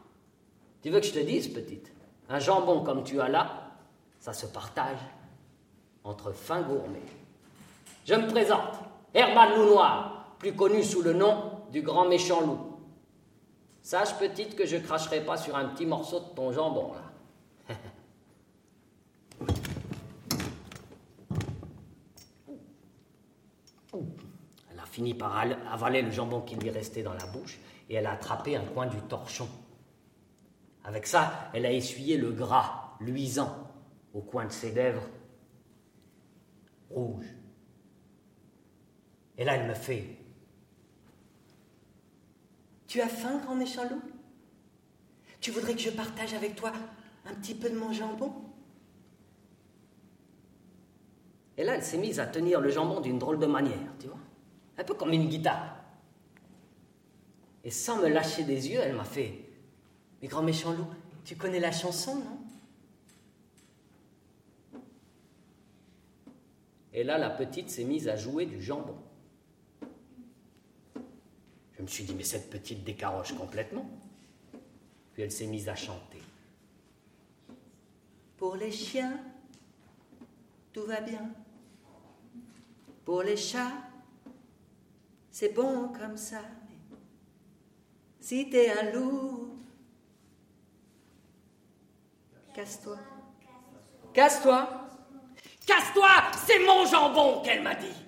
Tu 0.81 0.89
veux 0.89 0.99
que 0.99 1.05
je 1.05 1.13
te 1.13 1.19
dise, 1.19 1.47
petite? 1.47 1.91
Un 2.27 2.39
jambon 2.39 2.83
comme 2.83 3.03
tu 3.03 3.21
as 3.21 3.29
là, 3.29 3.71
ça 4.19 4.33
se 4.33 4.45
partage 4.45 4.97
entre 6.03 6.33
fins 6.33 6.61
gourmets. 6.61 6.99
Je 8.05 8.15
me 8.15 8.27
présente, 8.27 8.73
Herman 9.13 9.55
Loup 9.55 9.65
Noir, 9.67 10.35
plus 10.37 10.53
connu 10.53 10.83
sous 10.83 11.01
le 11.01 11.13
nom 11.13 11.51
du 11.71 11.81
grand 11.81 12.05
méchant 12.07 12.41
loup. 12.41 12.74
Sache, 13.85 14.17
petite, 14.17 14.55
que 14.55 14.65
je 14.65 14.77
cracherai 14.77 15.23
pas 15.23 15.37
sur 15.37 15.55
un 15.55 15.65
petit 15.65 15.85
morceau 15.85 16.19
de 16.19 16.25
ton 16.35 16.51
jambon, 16.51 16.93
là. 16.95 17.03
Elle 24.71 24.79
a 24.79 24.85
fini 24.87 25.13
par 25.13 25.37
avaler 25.71 26.01
le 26.01 26.09
jambon 26.09 26.41
qui 26.41 26.55
lui 26.55 26.71
restait 26.71 27.03
dans 27.03 27.13
la 27.13 27.27
bouche 27.27 27.59
et 27.87 27.93
elle 27.93 28.07
a 28.07 28.13
attrapé 28.13 28.55
un 28.55 28.65
coin 28.65 28.87
du 28.87 28.99
torchon. 29.03 29.47
Avec 30.83 31.05
ça, 31.05 31.51
elle 31.53 31.67
a 31.67 31.71
essuyé 31.71 32.17
le 32.17 32.31
gras 32.31 32.95
luisant 32.99 33.71
au 34.15 34.21
coin 34.21 34.45
de 34.45 34.51
ses 34.51 34.71
lèvres 34.71 35.07
rouges. 36.89 37.35
Et 39.37 39.43
là, 39.43 39.57
elle 39.57 39.67
me 39.69 39.75
fait 39.75 40.24
tu 42.87 43.01
as 43.01 43.07
faim, 43.07 43.39
grand 43.43 43.55
méchant 43.55 43.87
loup? 43.89 44.01
Tu 45.41 45.51
voudrais 45.51 45.73
que 45.73 45.81
je 45.81 45.89
partage 45.89 46.33
avec 46.33 46.55
toi 46.55 46.71
un 47.25 47.33
petit 47.35 47.55
peu 47.55 47.69
de 47.69 47.77
mon 47.77 47.91
jambon? 47.91 48.33
Et 51.57 51.63
là, 51.63 51.75
elle 51.75 51.83
s'est 51.83 51.97
mise 51.97 52.19
à 52.19 52.25
tenir 52.25 52.59
le 52.59 52.69
jambon 52.69 52.99
d'une 52.99 53.17
drôle 53.17 53.39
de 53.39 53.45
manière, 53.45 53.93
tu 53.99 54.07
vois 54.07 54.19
Un 54.77 54.83
peu 54.83 54.93
comme 54.93 55.13
une 55.13 55.27
guitare. 55.27 55.77
Et 57.63 57.71
sans 57.71 57.97
me 57.97 58.07
lâcher 58.07 58.43
des 58.43 58.69
yeux, 58.69 58.79
elle 58.79 58.95
m'a 58.95 59.05
fait 59.05 59.39
Mais 60.21 60.27
grand 60.27 60.43
méchant 60.43 60.73
loup, 60.73 60.87
tu 61.23 61.35
connais 61.35 61.59
la 61.59 61.71
chanson, 61.71 62.15
non? 62.15 62.39
Et 66.93 67.03
là, 67.03 67.17
la 67.17 67.29
petite 67.29 67.69
s'est 67.69 67.83
mise 67.83 68.07
à 68.07 68.15
jouer 68.15 68.45
du 68.45 68.61
jambon. 68.61 68.95
Je 71.77 71.81
me 71.83 71.87
suis 71.87 72.03
dit, 72.03 72.15
mais 72.15 72.23
cette 72.23 72.49
petite 72.49 72.83
décaroche 72.83 73.33
complètement. 73.33 73.89
Puis 75.13 75.23
elle 75.23 75.31
s'est 75.31 75.47
mise 75.47 75.67
à 75.69 75.75
chanter. 75.75 76.21
Pour 78.37 78.55
les 78.55 78.71
chiens, 78.71 79.19
tout 80.73 80.85
va 80.85 81.01
bien. 81.01 81.29
Pour 83.03 83.23
les 83.23 83.37
chats, 83.37 83.71
c'est 85.31 85.53
bon 85.53 85.89
comme 85.89 86.17
ça. 86.17 86.41
si 88.19 88.49
t'es 88.49 88.71
un 88.71 88.91
loup, 88.91 89.57
casse-toi. 92.53 92.97
Casse-toi. 94.13 94.87
Casse-toi, 95.65 96.09
c'est 96.45 96.59
mon 96.65 96.85
jambon 96.85 97.41
qu'elle 97.41 97.61
m'a 97.61 97.75
dit. 97.75 98.04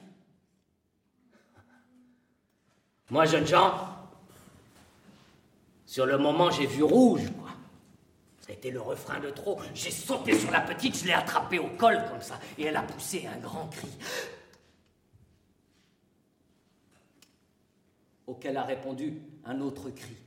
Moi, 3.09 3.25
jeune 3.25 3.47
gens, 3.47 3.87
sur 5.85 6.05
le 6.05 6.17
moment, 6.17 6.51
j'ai 6.51 6.65
vu 6.65 6.83
rouge, 6.83 7.31
quoi. 7.39 7.51
Ça 8.41 8.49
a 8.49 8.53
été 8.53 8.71
le 8.71 8.81
refrain 8.81 9.19
de 9.19 9.29
trop. 9.29 9.59
J'ai 9.73 9.91
sauté 9.91 10.37
sur 10.37 10.51
la 10.51 10.61
petite, 10.61 10.97
je 10.97 11.05
l'ai 11.05 11.13
attrapée 11.13 11.59
au 11.59 11.69
col 11.77 12.03
comme 12.09 12.21
ça, 12.21 12.39
et 12.57 12.65
elle 12.65 12.75
a 12.75 12.83
poussé 12.83 13.27
un 13.27 13.37
grand 13.37 13.67
cri. 13.67 13.89
Auquel 18.25 18.57
a 18.57 18.63
répondu 18.63 19.21
un 19.45 19.61
autre 19.61 19.89
cri, 19.89 20.17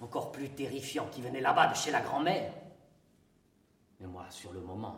encore 0.00 0.30
plus 0.30 0.50
terrifiant, 0.50 1.08
qui 1.10 1.20
venait 1.20 1.40
là-bas 1.40 1.68
de 1.68 1.76
chez 1.76 1.90
la 1.90 2.00
grand-mère. 2.00 2.52
Mais 4.00 4.06
moi, 4.06 4.26
sur 4.30 4.52
le 4.52 4.60
moment, 4.60 4.96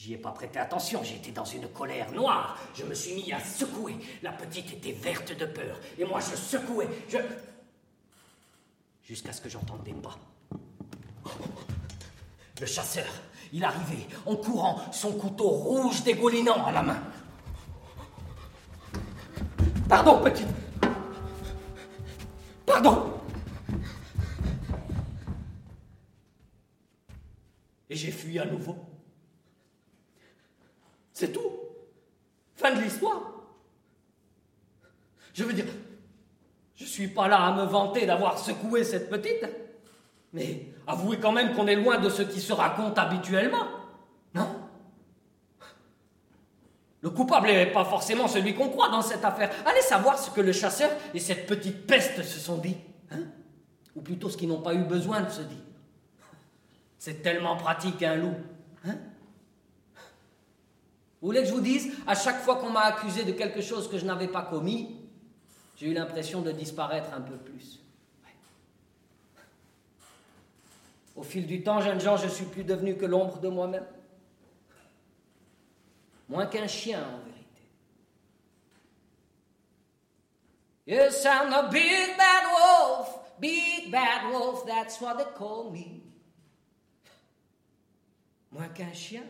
J'y 0.00 0.14
ai 0.14 0.16
pas 0.16 0.30
prêté 0.30 0.58
attention, 0.58 1.04
j'étais 1.04 1.30
dans 1.30 1.44
une 1.44 1.68
colère 1.68 2.10
noire. 2.12 2.58
Je 2.74 2.84
me 2.84 2.94
suis 2.94 3.16
mis 3.16 3.34
à 3.34 3.38
secouer. 3.38 3.98
La 4.22 4.32
petite 4.32 4.72
était 4.72 4.92
verte 4.92 5.36
de 5.36 5.44
peur. 5.44 5.78
Et 5.98 6.06
moi, 6.06 6.20
je 6.20 6.36
secouais. 6.36 6.88
Je. 7.06 7.18
Jusqu'à 9.02 9.30
ce 9.30 9.42
que 9.42 9.50
j'entende 9.50 9.82
des 9.82 9.92
pas. 9.92 10.18
Le 12.58 12.64
chasseur, 12.64 13.04
il 13.52 13.62
arrivait 13.62 14.06
en 14.24 14.36
courant, 14.36 14.80
son 14.90 15.12
couteau 15.12 15.50
rouge 15.50 16.02
dégoulinant 16.02 16.64
à 16.64 16.72
la 16.72 16.82
main. 16.82 17.02
Pardon, 19.86 20.22
petite. 20.22 20.48
Pardon. 22.64 23.20
Et 27.90 27.96
j'ai 27.96 28.10
fui 28.10 28.38
à 28.38 28.46
nouveau. 28.46 28.89
C'est 31.20 31.32
tout. 31.34 31.52
Fin 32.56 32.74
de 32.74 32.80
l'histoire. 32.80 33.20
Je 35.34 35.44
veux 35.44 35.52
dire, 35.52 35.66
je 36.74 36.86
suis 36.86 37.08
pas 37.08 37.28
là 37.28 37.44
à 37.44 37.52
me 37.52 37.64
vanter 37.64 38.06
d'avoir 38.06 38.38
secoué 38.38 38.84
cette 38.84 39.10
petite, 39.10 39.46
mais 40.32 40.72
avouez 40.86 41.20
quand 41.20 41.32
même 41.32 41.54
qu'on 41.54 41.66
est 41.66 41.76
loin 41.76 41.98
de 41.98 42.08
ce 42.08 42.22
qui 42.22 42.40
se 42.40 42.54
raconte 42.54 42.98
habituellement, 42.98 43.66
non? 44.32 44.48
Le 47.02 47.10
coupable 47.10 47.48
n'est 47.48 47.70
pas 47.70 47.84
forcément 47.84 48.26
celui 48.26 48.54
qu'on 48.54 48.70
croit 48.70 48.88
dans 48.88 49.02
cette 49.02 49.22
affaire. 49.22 49.50
Allez 49.66 49.82
savoir 49.82 50.18
ce 50.18 50.30
que 50.30 50.40
le 50.40 50.52
chasseur 50.52 50.90
et 51.12 51.20
cette 51.20 51.46
petite 51.46 51.86
peste 51.86 52.22
se 52.22 52.40
sont 52.40 52.56
dit. 52.56 52.78
Hein? 53.10 53.24
Ou 53.94 54.00
plutôt 54.00 54.30
ce 54.30 54.38
qu'ils 54.38 54.48
n'ont 54.48 54.62
pas 54.62 54.72
eu 54.72 54.84
besoin 54.84 55.20
de 55.20 55.28
se 55.28 55.42
dire. 55.42 55.64
C'est 56.98 57.20
tellement 57.22 57.58
pratique 57.58 58.02
un 58.02 58.16
loup. 58.16 58.36
Hein? 58.86 58.96
Vous 61.20 61.26
voulez 61.28 61.42
que 61.42 61.48
je 61.48 61.52
vous 61.52 61.60
dise, 61.60 61.92
à 62.06 62.14
chaque 62.14 62.40
fois 62.40 62.56
qu'on 62.56 62.70
m'a 62.70 62.80
accusé 62.80 63.24
de 63.24 63.32
quelque 63.32 63.60
chose 63.60 63.90
que 63.90 63.98
je 63.98 64.06
n'avais 64.06 64.28
pas 64.28 64.42
commis, 64.42 64.96
j'ai 65.76 65.88
eu 65.88 65.94
l'impression 65.94 66.40
de 66.40 66.50
disparaître 66.50 67.12
un 67.12 67.20
peu 67.20 67.36
plus. 67.36 67.80
Au 71.14 71.22
fil 71.22 71.46
du 71.46 71.62
temps, 71.62 71.82
jeunes 71.82 72.00
gens, 72.00 72.16
je 72.16 72.28
suis 72.28 72.46
plus 72.46 72.64
devenu 72.64 72.96
que 72.96 73.04
l'ombre 73.04 73.38
de 73.38 73.48
moi-même. 73.48 73.86
Moins 76.30 76.46
qu'un 76.46 76.66
chien, 76.66 77.02
en 77.02 77.18
vérité. 77.18 77.40
Yes, 80.86 81.24
I'm 81.24 81.52
a 81.52 81.68
big 81.68 82.16
bad 82.16 82.44
wolf, 82.46 83.18
big 83.38 83.90
bad 83.90 84.32
wolf, 84.32 84.64
that's 84.64 84.98
what 85.00 85.16
they 85.18 85.26
call 85.36 85.70
me. 85.70 86.02
Moins 88.50 88.68
qu'un 88.68 88.92
chien. 88.94 89.24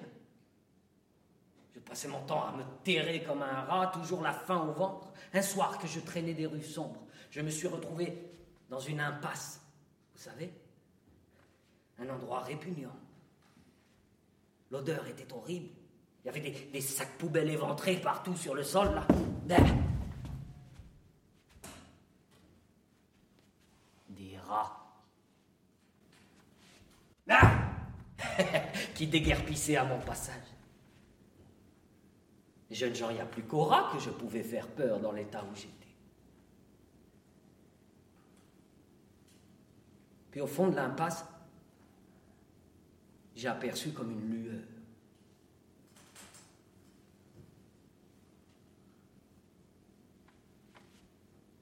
Je 1.80 1.88
passais 1.88 2.08
mon 2.08 2.20
temps 2.20 2.44
à 2.44 2.52
me 2.52 2.62
terrer 2.84 3.22
comme 3.22 3.42
un 3.42 3.62
rat, 3.62 3.88
toujours 3.88 4.20
la 4.22 4.32
faim 4.32 4.66
au 4.68 4.72
ventre. 4.72 5.12
Un 5.32 5.42
soir 5.42 5.78
que 5.78 5.86
je 5.86 6.00
traînais 6.00 6.34
des 6.34 6.46
rues 6.46 6.62
sombres, 6.62 7.06
je 7.30 7.40
me 7.40 7.50
suis 7.50 7.68
retrouvé 7.68 8.30
dans 8.68 8.78
une 8.78 9.00
impasse. 9.00 9.60
Vous 10.14 10.20
savez 10.20 10.52
Un 11.98 12.08
endroit 12.10 12.40
répugnant. 12.40 12.94
L'odeur 14.70 15.06
était 15.06 15.32
horrible. 15.32 15.70
Il 16.22 16.26
y 16.26 16.30
avait 16.30 16.40
des, 16.40 16.80
sacs 16.80 17.16
poubelles 17.16 17.50
éventrés 17.50 17.96
partout 17.96 18.36
sur 18.36 18.54
le 18.54 18.62
sol, 18.62 18.94
là. 18.94 19.06
Des 24.10 24.36
rats. 24.38 24.76
Ah 27.28 27.56
qui 28.94 29.06
déguerpissaient 29.06 29.76
à 29.76 29.84
mon 29.84 29.98
passage. 30.00 30.49
Jeunes 32.70 32.94
gens, 32.94 33.10
il 33.10 33.16
n'y 33.16 33.24
plus 33.24 33.42
qu'aux 33.42 33.64
rats 33.64 33.90
que 33.92 33.98
je 33.98 34.10
pouvais 34.10 34.44
faire 34.44 34.68
peur 34.68 35.00
dans 35.00 35.10
l'état 35.10 35.44
où 35.44 35.54
j'étais. 35.56 35.74
Puis 40.30 40.40
au 40.40 40.46
fond 40.46 40.68
de 40.68 40.76
l'impasse, 40.76 41.24
j'ai 43.34 43.48
aperçu 43.48 43.90
comme 43.90 44.12
une 44.12 44.30
lueur. 44.30 44.62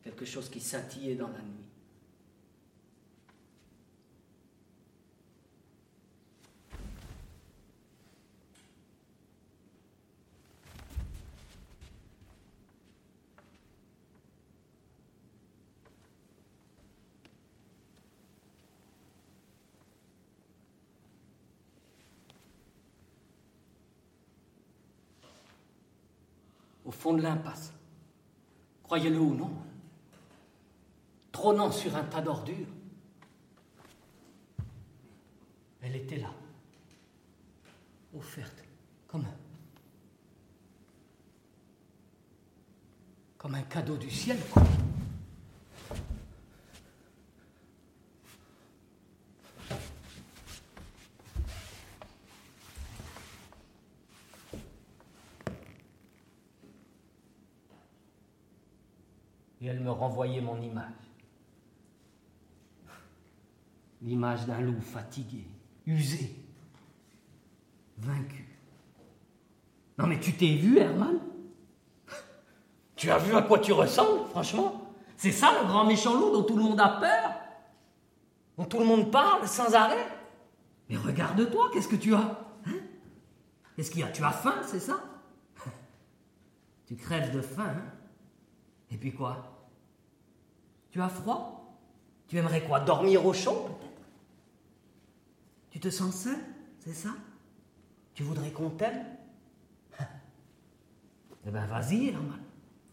Quelque 0.03 0.27
chose 0.27 0.51
qui 0.51 0.61
scintillait 0.61 1.15
dans 1.15 1.29
la 1.29 1.41
nuit. 1.41 1.69
au 26.89 26.91
de 27.15 27.23
l'impasse. 27.23 27.73
Croyez-le 28.83 29.19
ou 29.19 29.35
non, 29.35 29.51
trônant 31.33 31.71
sur 31.71 31.95
un 31.95 32.05
tas 32.05 32.23
d'ordures, 32.23 32.67
elle 35.83 35.97
était 35.97 36.19
là, 36.19 36.31
offerte 38.17 38.65
comme 39.07 39.23
un, 39.23 39.37
comme 43.37 43.55
un 43.55 43.63
cadeau 43.63 43.97
du 43.97 44.11
ciel. 44.11 44.39
Elle 59.69 59.81
me 59.81 59.91
renvoyait 59.91 60.41
mon 60.41 60.61
image. 60.61 60.85
L'image 64.01 64.47
d'un 64.47 64.61
loup 64.61 64.81
fatigué, 64.81 65.47
usé, 65.87 66.35
vaincu. 67.99 68.47
Non 69.99 70.07
mais 70.07 70.21
tu 70.21 70.33
t'es 70.33 70.55
vu, 70.55 70.79
Herman? 70.79 71.19
Tu 72.97 73.11
as 73.11 73.19
vu 73.19 73.35
à 73.35 73.43
quoi 73.43 73.59
tu 73.59 73.73
ressembles, 73.73 74.29
franchement? 74.31 74.95
C'est 75.17 75.33
ça 75.33 75.53
le 75.61 75.67
grand 75.67 75.85
méchant 75.85 76.19
loup 76.19 76.31
dont 76.33 76.45
tout 76.45 76.57
le 76.57 76.63
monde 76.63 76.81
a 76.81 76.89
peur? 77.01 77.35
Dont 78.57 78.65
tout 78.65 78.79
le 78.79 78.87
monde 78.87 79.11
parle 79.11 79.47
sans 79.47 79.75
arrêt? 79.75 80.07
Mais 80.89 80.97
regarde-toi, 80.97 81.71
qu'est-ce 81.73 81.89
que 81.89 81.97
tu 81.97 82.15
as 82.15 82.39
hein? 82.67 82.81
Qu'est-ce 83.77 83.91
qu'il 83.91 84.01
y 84.01 84.05
a? 84.05 84.09
Tu 84.09 84.25
as 84.25 84.31
faim, 84.31 84.61
c'est 84.65 84.81
ça? 84.81 85.01
Tu 86.87 86.97
crèves 86.97 87.35
de 87.35 87.43
faim, 87.43 87.75
hein? 87.77 87.93
Et 88.91 88.97
puis 88.97 89.13
quoi? 89.13 89.58
Tu 90.99 91.03
as 91.03 91.09
froid? 91.09 91.79
Tu 92.27 92.39
aimerais 92.39 92.63
quoi 92.63 92.81
Dormir 92.81 93.25
au 93.25 93.33
chaud 93.33 93.69
peut-être? 93.69 94.03
Tu 95.71 95.79
te 95.79 95.91
sens 95.91 96.13
seul 96.13 96.39
C'est 96.81 96.93
ça? 96.93 97.11
Tu 98.15 98.25
voudrais 98.25 98.51
qu'on 98.51 98.71
t'aime? 98.71 99.05
Eh 101.47 101.51
ben 101.51 101.65
vas-y, 101.67 102.09
Herman. 102.09 102.41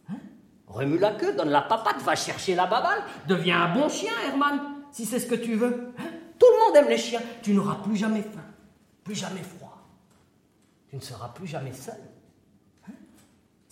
Hein? 0.10 0.20
Remue 0.68 1.00
la 1.00 1.14
queue, 1.14 1.36
donne 1.36 1.50
la 1.50 1.64
papate, 1.64 2.00
va 2.04 2.16
chercher 2.16 2.54
la 2.54 2.68
babale, 2.68 3.04
deviens 3.28 3.64
un 3.64 3.74
bon 3.74 3.90
chien, 3.90 4.14
Herman, 4.24 4.60
si 4.92 5.06
c'est 5.06 5.20
ce 5.20 5.26
que 5.26 5.36
tu 5.36 5.56
veux. 5.56 5.94
Hein? 5.98 6.12
Tout 6.40 6.46
le 6.52 6.66
monde 6.66 6.76
aime 6.78 6.90
les 6.90 6.98
chiens. 6.98 7.22
Tu 7.42 7.54
n'auras 7.54 7.76
plus 7.84 7.96
jamais 7.96 8.22
faim, 8.22 8.46
plus 9.04 9.16
jamais 9.16 9.42
froid. 9.42 9.82
Tu 10.90 10.96
ne 10.96 11.02
seras 11.02 11.30
plus 11.30 11.48
jamais 11.48 11.74
seul. 11.74 12.00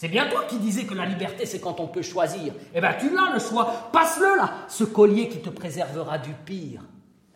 C'est 0.04 0.10
bien 0.10 0.28
toi 0.28 0.44
qui 0.44 0.58
disais 0.58 0.84
que 0.84 0.94
la 0.94 1.06
liberté, 1.06 1.46
c'est 1.46 1.62
quand 1.62 1.80
on 1.80 1.88
peut 1.88 2.02
choisir. 2.02 2.54
Eh 2.76 2.82
bien, 2.82 2.94
tu 3.00 3.10
l'as 3.10 3.32
le 3.34 3.40
choix. 3.40 3.90
Passe-le 3.94 4.36
là, 4.36 4.66
ce 4.68 4.84
collier 4.84 5.30
qui 5.30 5.40
te 5.40 5.50
préservera 5.50 6.18
du 6.18 6.34
pire. 6.46 6.82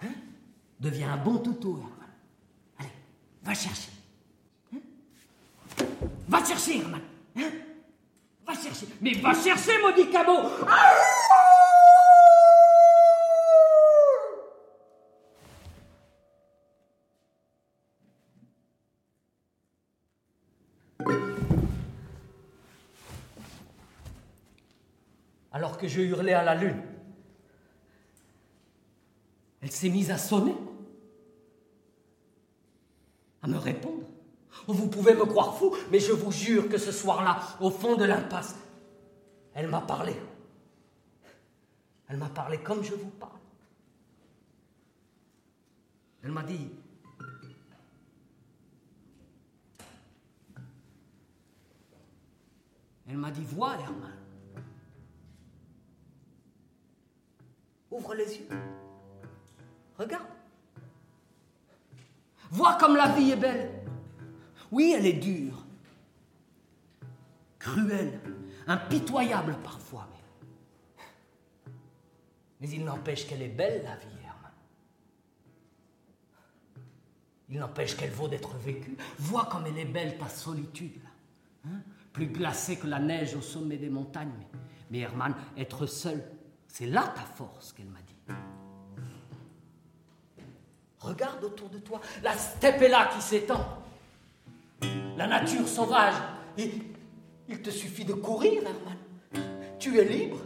Hein? 0.03 0.09
Deviens 0.77 1.13
un 1.13 1.15
bon 1.15 1.37
toutou, 1.37 1.77
Herman. 1.77 2.09
Allez, 2.77 2.89
va 3.41 3.53
chercher. 3.53 3.89
Hein? 4.75 4.79
Va 6.27 6.43
chercher, 6.43 6.79
Herman. 6.79 6.99
Hein? 7.37 7.51
Va 8.45 8.53
chercher. 8.53 8.87
Mais 8.99 9.13
va 9.13 9.33
chercher, 9.33 9.81
maudit 9.81 10.09
cabot. 10.09 10.41
Ah 10.69 10.91
que 25.77 25.87
je 25.87 26.01
hurlais 26.01 26.33
à 26.33 26.43
la 26.43 26.55
lune. 26.55 26.81
Elle 29.61 29.71
s'est 29.71 29.89
mise 29.89 30.11
à 30.11 30.17
sonner, 30.17 30.55
à 33.41 33.47
me 33.47 33.57
répondre. 33.57 34.03
Oh, 34.67 34.73
vous 34.73 34.87
pouvez 34.87 35.13
me 35.13 35.25
croire 35.25 35.57
fou, 35.57 35.75
mais 35.91 35.99
je 35.99 36.11
vous 36.11 36.31
jure 36.31 36.67
que 36.69 36.77
ce 36.77 36.91
soir-là, 36.91 37.39
au 37.61 37.69
fond 37.69 37.95
de 37.95 38.03
l'impasse, 38.05 38.55
elle 39.53 39.67
m'a 39.67 39.81
parlé. 39.81 40.15
Elle 42.07 42.17
m'a 42.17 42.29
parlé 42.29 42.57
comme 42.59 42.83
je 42.83 42.93
vous 42.93 43.09
parle. 43.09 43.31
Elle 46.23 46.31
m'a 46.31 46.43
dit, 46.43 46.69
elle 53.09 53.17
m'a 53.17 53.31
dit, 53.31 53.43
vois 53.43 53.75
Herman, 53.79 54.13
Ouvre 57.91 58.15
les 58.15 58.37
yeux. 58.37 58.49
Regarde. 59.97 60.27
Vois 62.51 62.77
comme 62.77 62.95
la 62.95 63.09
vie 63.09 63.31
est 63.31 63.37
belle. 63.37 63.71
Oui, 64.71 64.93
elle 64.97 65.05
est 65.05 65.13
dure, 65.13 65.63
cruelle, 67.57 68.19
impitoyable 68.67 69.55
parfois, 69.63 70.07
mais, 70.11 71.71
mais 72.59 72.69
il 72.69 72.83
n'empêche 72.83 73.27
qu'elle 73.27 73.41
est 73.41 73.47
belle, 73.47 73.81
la 73.83 73.95
vie, 73.95 74.07
Herman. 74.25 74.51
Il 77.49 77.59
n'empêche 77.59 77.95
qu'elle 77.95 78.11
vaut 78.11 78.27
d'être 78.27 78.57
vécue. 78.57 78.97
Vois 79.19 79.45
comme 79.45 79.65
elle 79.67 79.77
est 79.77 79.85
belle, 79.85 80.17
ta 80.17 80.27
solitude, 80.27 80.99
hein? 81.65 81.79
plus 82.11 82.27
glacée 82.27 82.77
que 82.77 82.87
la 82.87 82.99
neige 82.99 83.35
au 83.35 83.41
sommet 83.41 83.77
des 83.77 83.89
montagnes. 83.89 84.33
Mais, 84.37 84.47
mais 84.91 84.99
Herman, 84.99 85.33
être 85.55 85.85
seul, 85.85 86.21
c'est 86.77 86.85
là 86.85 87.11
ta 87.15 87.23
force 87.23 87.73
qu'elle 87.73 87.87
m'a 87.87 88.01
dit. 88.05 88.35
Regarde 90.99 91.43
autour 91.43 91.69
de 91.69 91.79
toi, 91.79 91.99
la 92.21 92.37
steppe 92.37 92.83
est 92.83 92.87
là 92.87 93.09
qui 93.15 93.19
s'étend. 93.19 93.65
La 95.15 95.25
nature 95.25 95.67
sauvage. 95.67 96.13
Il 96.55 97.61
te 97.63 97.71
suffit 97.71 98.05
de 98.05 98.13
courir, 98.13 98.61
Herman. 98.61 99.47
Tu 99.79 99.97
es 99.97 100.03
libre. 100.03 100.37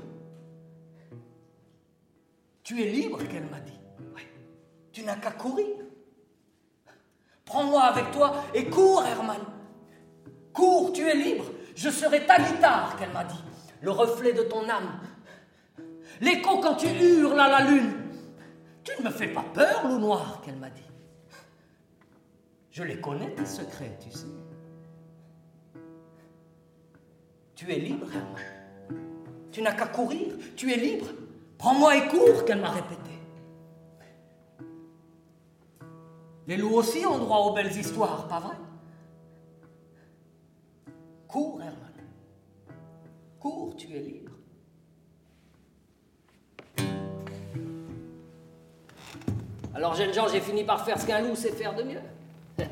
Tu 2.64 2.82
es 2.82 2.90
libre, 2.90 3.18
qu'elle 3.28 3.48
m'a 3.48 3.60
dit. 3.60 3.80
Tu 4.94 5.04
n'as 5.04 5.18
qu'à 5.18 5.32
courir. 5.32 5.76
Prends-moi 7.44 7.82
avec 7.82 8.10
toi 8.12 8.46
et 8.54 8.70
cours, 8.70 9.04
Herman. 9.06 9.42
Cours, 10.54 10.94
tu 10.94 11.06
es 11.10 11.14
libre. 11.14 11.44
Je 11.76 11.90
serai 11.90 12.26
ta 12.26 12.38
guitare, 12.40 12.96
qu'elle 12.96 13.12
m'a 13.12 13.26
dit. 13.26 13.44
Le 13.82 13.92
reflet 13.92 14.32
de 14.32 14.44
ton 14.44 14.70
âme. 14.70 15.02
L'écho 16.22 16.59
quand 16.59 16.76
tu 16.76 16.88
hurles 16.88 17.39
à 17.39 17.49
la 17.49 17.69
lune. 17.69 17.93
Tu 18.84 18.91
ne 18.99 19.05
me 19.05 19.11
fais 19.11 19.28
pas 19.28 19.43
peur, 19.53 19.88
loup 19.88 19.99
noir, 19.99 20.41
qu'elle 20.41 20.57
m'a 20.57 20.69
dit. 20.69 20.82
Je 22.72 22.84
les 22.84 23.01
connais, 23.01 23.34
tes 23.34 23.45
secrets, 23.45 23.97
tu 23.99 24.11
sais. 24.11 24.28
Tu 27.55 27.72
es 27.72 27.80
libre. 27.80 28.07
Tu 29.51 29.61
n'as 29.61 29.74
qu'à 29.74 29.88
courir. 29.88 30.34
Tu 30.55 30.72
es 30.72 30.78
libre. 30.78 31.07
Prends-moi 31.57 31.97
et 31.97 32.07
cours, 32.07 32.45
qu'elle 32.45 32.61
m'a 32.61 32.72
répété. 32.72 33.11
Les 36.47 36.57
loups 36.57 36.76
aussi 36.76 37.05
ont 37.05 37.17
droit 37.17 37.38
aux 37.39 37.53
belles 37.53 37.76
histoires, 37.76 38.28
pas 38.28 38.39
vrai? 38.39 38.55
Cours, 41.28 41.61
Herman. 41.61 41.93
Cours, 43.39 43.76
tu 43.76 43.95
es 43.95 43.99
libre. 43.99 44.31
Alors, 49.74 49.95
jeunes 49.95 50.13
gens, 50.13 50.28
j'ai 50.28 50.41
fini 50.41 50.63
par 50.63 50.84
faire 50.84 50.99
ce 50.99 51.05
qu'un 51.07 51.22
loup 51.22 51.36
sait 51.36 51.51
faire 51.51 51.74
de 51.76 51.84
mieux. 51.84 52.01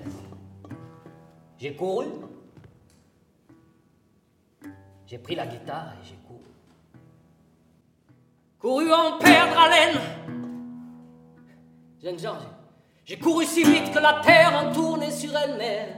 J'ai 1.57 1.75
couru. 1.75 2.05
J'ai 5.05 5.17
pris 5.17 5.35
la 5.35 5.45
guitare 5.45 5.93
et 6.01 6.05
j'ai 6.05 6.15
couru. 6.25 6.39
Couru 8.59 8.93
en 8.93 9.17
perdre 9.17 9.59
haleine. 9.59 9.99
Jeunes 12.01 12.19
gens, 12.19 12.37
j'ai 13.03 13.17
couru 13.17 13.43
si 13.43 13.63
vite 13.63 13.91
que 13.91 13.99
la 13.99 14.21
terre 14.23 14.53
en 14.55 14.71
tournait 14.71 15.11
sur 15.11 15.35
elle-même. 15.35 15.95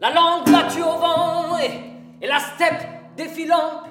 La 0.00 0.12
langue 0.12 0.50
battue 0.50 0.82
au 0.82 0.98
vent 0.98 1.58
et, 1.58 2.26
la 2.26 2.40
steppe 2.40 3.14
défilant, 3.16 3.82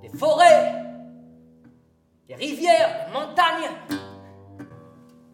des 0.00 0.08
forêts, 0.16 0.81
des 2.32 2.46
rivières, 2.46 3.06
des 3.06 3.12
montagnes, 3.12 3.70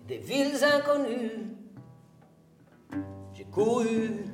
des 0.06 0.18
villes 0.18 0.64
inconnues. 0.64 1.56
J'ai 3.32 3.44
couru, 3.44 4.24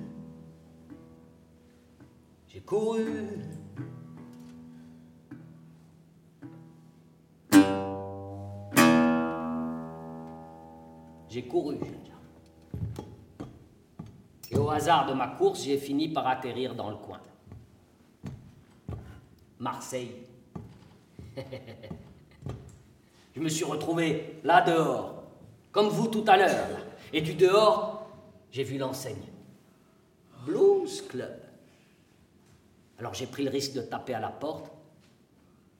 j'ai 2.49 2.61
couru. 2.61 3.07
J'ai 11.29 11.43
couru, 11.49 11.77
Et 14.53 14.57
au 14.57 14.71
hasard 14.71 15.07
de 15.07 15.15
ma 15.15 15.27
course, 15.27 15.65
j'ai 15.65 15.79
fini 15.79 16.09
par 16.09 16.29
atterrir 16.29 16.77
dans 16.77 16.91
le 16.91 16.97
coin. 16.97 17.21
Marseille. 19.59 20.15
Je 23.35 23.41
me 23.41 23.49
suis 23.49 23.65
retrouvé 23.65 24.41
là 24.45 24.61
dehors, 24.61 25.25
comme 25.73 25.89
vous 25.89 26.09
tout 26.09 26.25
à 26.27 26.37
l'heure. 26.37 26.69
Et 27.13 27.21
du 27.21 27.35
dehors, 27.35 28.07
j'ai 28.51 28.63
vu 28.63 28.79
l'enseigne. 28.79 29.29
Blues 30.47 31.03
Club. 31.09 31.41
Alors 32.99 33.15
j'ai 33.15 33.27
pris 33.27 33.43
le 33.43 33.51
risque 33.51 33.73
de 33.73 33.81
taper 33.81 34.15
à 34.15 34.21
la 34.21 34.29
porte, 34.29 34.71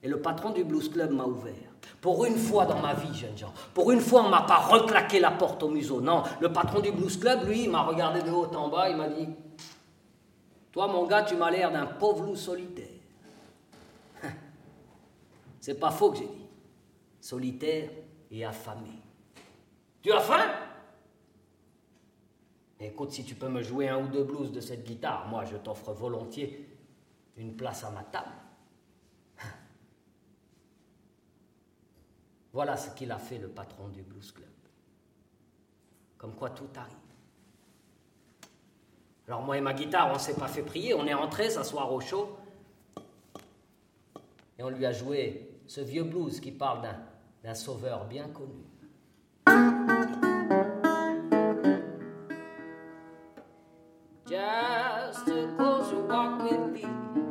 et 0.03 0.07
le 0.07 0.21
patron 0.21 0.51
du 0.51 0.63
Blues 0.63 0.89
Club 0.89 1.11
m'a 1.11 1.25
ouvert. 1.25 1.53
Pour 2.01 2.25
une 2.25 2.37
fois 2.37 2.65
dans 2.65 2.79
ma 2.79 2.93
vie, 2.93 3.13
jeunes 3.13 3.37
gens, 3.37 3.53
pour 3.73 3.91
une 3.91 4.01
fois, 4.01 4.23
on 4.23 4.29
m'a 4.29 4.41
pas 4.41 4.57
reclaqué 4.57 5.19
la 5.19 5.31
porte 5.31 5.63
au 5.63 5.69
museau. 5.69 6.01
Non, 6.01 6.23
le 6.41 6.51
patron 6.51 6.79
du 6.79 6.91
Blues 6.91 7.17
Club, 7.17 7.47
lui, 7.47 7.63
il 7.63 7.69
m'a 7.69 7.83
regardé 7.83 8.21
de 8.21 8.29
haut 8.29 8.45
en 8.53 8.67
bas, 8.67 8.89
il 8.89 8.97
m'a 8.97 9.07
dit 9.07 9.27
Toi, 10.71 10.87
mon 10.87 11.05
gars, 11.05 11.23
tu 11.23 11.35
m'as 11.35 11.49
l'air 11.49 11.71
d'un 11.71 11.85
pauvre 11.85 12.25
loup 12.25 12.35
solitaire. 12.35 12.85
C'est 15.61 15.79
pas 15.79 15.91
faux 15.91 16.11
que 16.11 16.17
j'ai 16.17 16.25
dit. 16.25 16.44
Solitaire 17.25 17.89
et 18.29 18.45
affamé. 18.45 19.01
Tu 20.03 20.11
as 20.11 20.19
faim? 20.19 20.45
Écoute, 22.79 23.13
si 23.13 23.25
tu 23.25 23.33
peux 23.33 23.49
me 23.49 23.63
jouer 23.63 23.89
un 23.89 24.03
ou 24.03 24.07
deux 24.09 24.23
blues 24.23 24.51
de 24.51 24.61
cette 24.61 24.83
guitare, 24.83 25.27
moi, 25.27 25.43
je 25.43 25.57
t'offre 25.57 25.91
volontiers 25.91 26.69
une 27.35 27.57
place 27.57 27.83
à 27.83 27.89
ma 27.89 28.03
table. 28.03 28.29
Voilà 32.53 32.77
ce 32.77 32.91
qu'il 32.95 33.11
a 33.11 33.17
fait 33.17 33.39
le 33.39 33.47
patron 33.47 33.87
du 33.87 34.03
Blues 34.03 34.31
Club. 34.31 34.45
Comme 36.19 36.35
quoi 36.35 36.51
tout 36.51 36.69
arrive. 36.75 36.95
Alors 39.27 39.41
moi 39.41 39.57
et 39.57 39.61
ma 39.61 39.73
guitare, 39.73 40.11
on 40.11 40.13
ne 40.13 40.19
s'est 40.19 40.35
pas 40.35 40.47
fait 40.47 40.61
prier, 40.61 40.93
on 40.93 41.07
est 41.07 41.15
entré 41.15 41.49
s'asseoir 41.49 41.91
au 41.91 41.99
chaud 42.01 42.37
et 44.59 44.61
on 44.61 44.69
lui 44.69 44.85
a 44.85 44.91
joué 44.91 45.49
ce 45.65 45.81
vieux 45.81 46.03
blues 46.03 46.39
qui 46.39 46.51
parle 46.51 46.83
d'un 46.83 47.14
sauveur 47.53 48.05
bien 48.05 48.27
connu. 48.29 48.65
Just 54.27 55.27
a 55.27 55.53
closer 55.55 55.99
walk 56.07 56.41
with 56.41 56.71
me. 56.73 57.24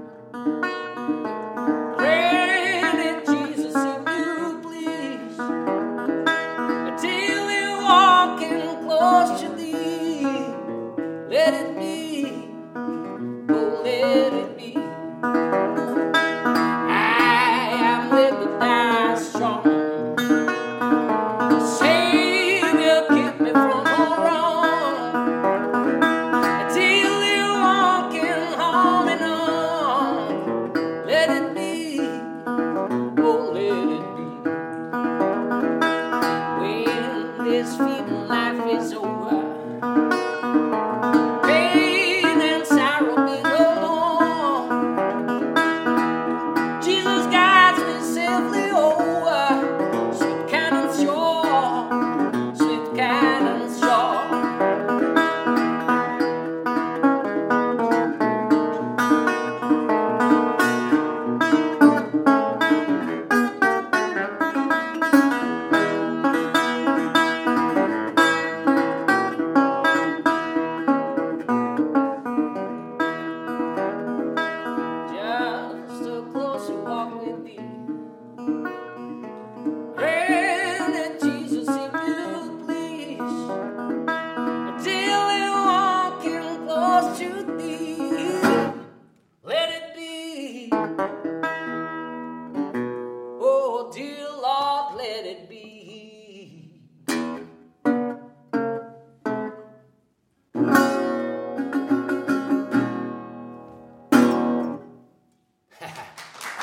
be. 95.24 95.32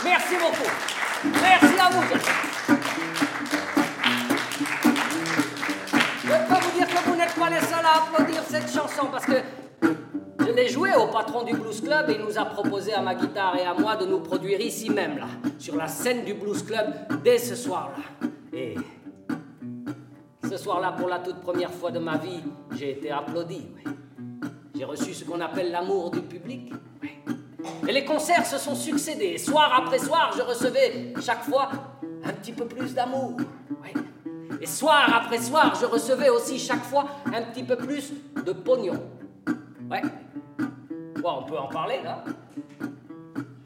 Merci 0.03 0.35
beaucoup. 0.35 0.69
Merci 1.41 1.79
à 1.79 1.89
vous. 1.89 2.03
Je 6.23 6.29
peux 6.29 6.59
vous 6.61 6.71
dire 6.77 6.87
que 6.87 7.09
vous 7.09 7.15
n'êtes 7.15 7.33
pas 7.33 7.49
les 7.49 7.61
seuls 7.61 7.83
à 7.83 8.03
applaudir 8.03 8.43
cette 8.47 8.71
chanson 8.71 9.07
parce 9.11 9.25
que 9.25 9.41
je 10.39 10.51
l'ai 10.51 10.69
jouée 10.69 10.93
au 10.93 11.07
patron 11.07 11.41
du 11.43 11.53
Blues 11.53 11.81
Club 11.81 12.11
et 12.11 12.17
il 12.19 12.23
nous 12.23 12.37
a 12.37 12.45
proposé 12.45 12.93
à 12.93 13.01
ma 13.01 13.15
guitare 13.15 13.57
et 13.57 13.65
à 13.65 13.73
moi 13.73 13.95
de 13.95 14.05
nous 14.05 14.19
produire 14.19 14.61
ici 14.61 14.91
même, 14.91 15.17
là, 15.17 15.25
sur 15.57 15.75
la 15.75 15.87
scène 15.87 16.23
du 16.25 16.35
Blues 16.35 16.61
Club, 16.63 16.93
dès 17.23 17.39
ce 17.39 17.55
soir-là. 17.55 18.20
Pour 20.97 21.07
la 21.09 21.19
toute 21.19 21.41
première 21.41 21.71
fois 21.71 21.91
de 21.91 21.99
ma 21.99 22.17
vie, 22.17 22.41
j'ai 22.75 22.91
été 22.91 23.11
applaudi. 23.11 23.67
J'ai 24.75 24.85
reçu 24.85 25.13
ce 25.13 25.23
qu'on 25.23 25.39
appelle 25.41 25.71
l'amour 25.71 26.11
du 26.11 26.21
public. 26.21 26.73
Et 27.87 27.91
les 27.91 28.05
concerts 28.05 28.45
se 28.45 28.57
sont 28.57 28.75
succédés. 28.75 29.37
Soir 29.37 29.83
après 29.83 29.99
soir, 29.99 30.33
je 30.35 30.41
recevais 30.41 31.13
chaque 31.21 31.43
fois 31.43 31.69
un 32.23 32.33
petit 32.33 32.51
peu 32.51 32.65
plus 32.65 32.93
d'amour. 32.93 33.37
Et 34.59 34.65
soir 34.67 35.11
après 35.13 35.39
soir, 35.39 35.75
je 35.79 35.85
recevais 35.85 36.29
aussi 36.29 36.59
chaque 36.59 36.83
fois 36.83 37.05
un 37.25 37.41
petit 37.43 37.63
peu 37.63 37.75
plus 37.75 38.13
de 38.45 38.51
pognon. 38.51 39.03
Ouais. 39.89 40.01
on 41.23 41.43
peut 41.43 41.57
en 41.57 41.67
parler 41.67 41.99
là. 42.03 42.23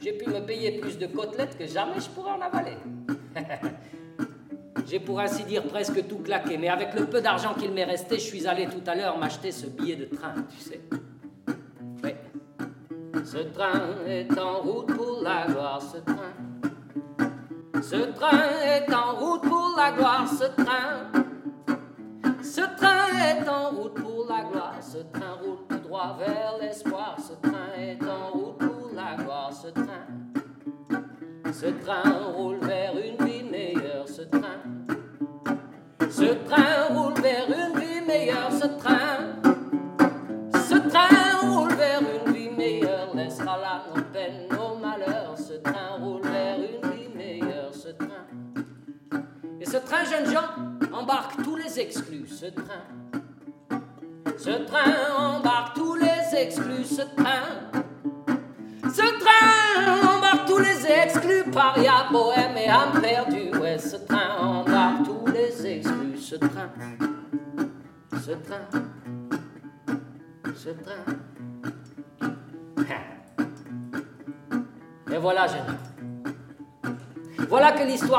J'ai 0.02 0.14
pu 0.14 0.30
me 0.30 0.40
payer 0.46 0.80
plus 0.80 0.98
de 0.98 1.08
côtelettes 1.08 1.58
que 1.58 1.66
jamais 1.66 2.00
je 2.00 2.10
pourrais 2.10 2.32
en 2.32 2.42
avaler. 2.42 2.78
J'ai 4.86 5.00
pour 5.00 5.20
ainsi 5.20 5.44
dire 5.44 5.64
presque 5.64 6.08
tout 6.08 6.20
claqué, 6.20 6.58
mais 6.58 6.70
avec 6.70 6.94
le 6.94 7.06
peu 7.06 7.20
d'argent 7.20 7.56
qu'il 7.56 7.72
m'est 7.72 7.86
resté, 7.86 8.16
je 8.16 8.24
suis 8.24 8.48
allé 8.48 8.68
tout 8.68 8.84
à 8.86 8.96
l'heure 8.96 9.18
m'acheter 9.18 9.52
ce 9.52 9.66
billet 9.66 9.96
de 9.96 10.06
train, 10.06 10.36
tu 10.50 10.60
sais. 10.60 10.82
Ce 13.24 13.38
train 13.38 14.06
est 14.06 14.38
en 14.38 14.60
route 14.60 14.96
pour 14.96 15.22
la 15.24 15.48
gloire, 15.48 15.82
ce 15.82 15.98
train. 15.98 16.34
Ce 17.82 17.96
train 18.14 18.44
est 18.64 18.94
en 18.94 19.16
route 19.16 19.42
pour 19.42 19.74
la 19.76 19.92
gloire, 19.92 20.28
ce 20.30 20.46
train. 20.62 21.12
Ce 22.44 22.62
train 22.78 23.08
est 23.18 23.50
en 23.50 23.72
route 23.72 23.96
pour 23.96 24.28
la 24.30 24.44
gloire, 24.44 24.76
ce 24.80 25.00
train 25.00 25.34
roule 25.44 25.66
tout 25.68 25.80
droit 25.80 26.16
vers 26.20 26.58
l'espoir, 26.62 27.18
ce 27.18 27.34
train 27.48 27.74
est 27.78 28.04
en 28.04 28.30
route 28.30 28.45
Ce 31.58 31.68
train 31.68 32.34
roule 32.36 32.58
vers 32.58 32.92
une 32.98 33.26
vie 33.26 33.44
meilleure, 33.44 34.06
ce 34.10 34.24
train. 34.24 34.60
Ce 36.02 36.34
train 36.44 36.94
roule 36.94 37.14
vers 37.22 37.48
une 37.48 37.80
vie 37.80 38.06
meilleure, 38.06 38.52
ce 38.52 38.68
train. 38.78 39.40
Ce 40.54 40.76
train 40.90 41.48
roule 41.48 41.74
vers 41.76 42.02
une 42.02 42.34
vie 42.34 42.50
meilleure, 42.50 43.16
laissera 43.16 43.58
là 43.58 43.86
nos 43.88 44.02
peines, 44.12 44.50
nos 44.52 44.76
malheurs. 44.76 45.38
Ce 45.38 45.54
train 45.54 45.96
roule 45.98 46.24
vers 46.24 46.58
une 46.58 46.92
vie 46.92 47.16
meilleure, 47.16 47.74
ce 47.74 47.88
train. 47.88 48.28
Et 49.62 49.66
ce 49.66 49.78
train, 49.78 50.04
jeunes 50.04 50.34
gens, 50.34 50.92
embarque 50.94 51.42
tous 51.42 51.56
les 51.56 51.80
exclus, 51.80 52.28
ce 52.28 52.48
train. 52.48 52.84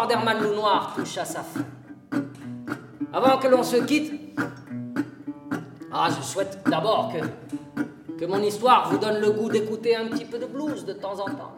d'Herman 0.05 0.39
Loup 0.43 0.55
Noir 0.55 0.93
touche 0.95 1.17
à 1.17 1.25
sa 1.25 1.41
fin. 1.41 1.65
Avant 3.13 3.39
que 3.39 3.49
l'on 3.49 3.63
se 3.63 3.77
quitte, 3.77 4.13
ah, 5.91 6.09
je 6.15 6.23
souhaite 6.23 6.59
d'abord 6.67 7.11
que 8.19 8.27
mon 8.27 8.43
histoire 8.43 8.91
vous 8.91 8.99
donne 8.99 9.21
le 9.21 9.31
goût 9.31 9.49
d'écouter 9.49 9.97
un 9.97 10.09
petit 10.09 10.27
peu 10.27 10.39
de 10.39 10.45
blues 10.45 10.85
de 10.85 10.93
temps 10.93 11.19
en 11.19 11.25
temps. 11.25 11.57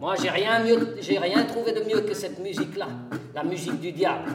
Moi, 0.00 0.14
j'ai 0.20 0.30
rien, 0.30 0.62
rien 0.62 1.44
trouvé 1.44 1.72
de 1.72 1.80
mieux 1.80 2.00
que 2.00 2.14
cette 2.14 2.38
musique-là, 2.38 2.86
la 3.34 3.44
musique 3.44 3.78
du 3.80 3.92
diable, 3.92 4.32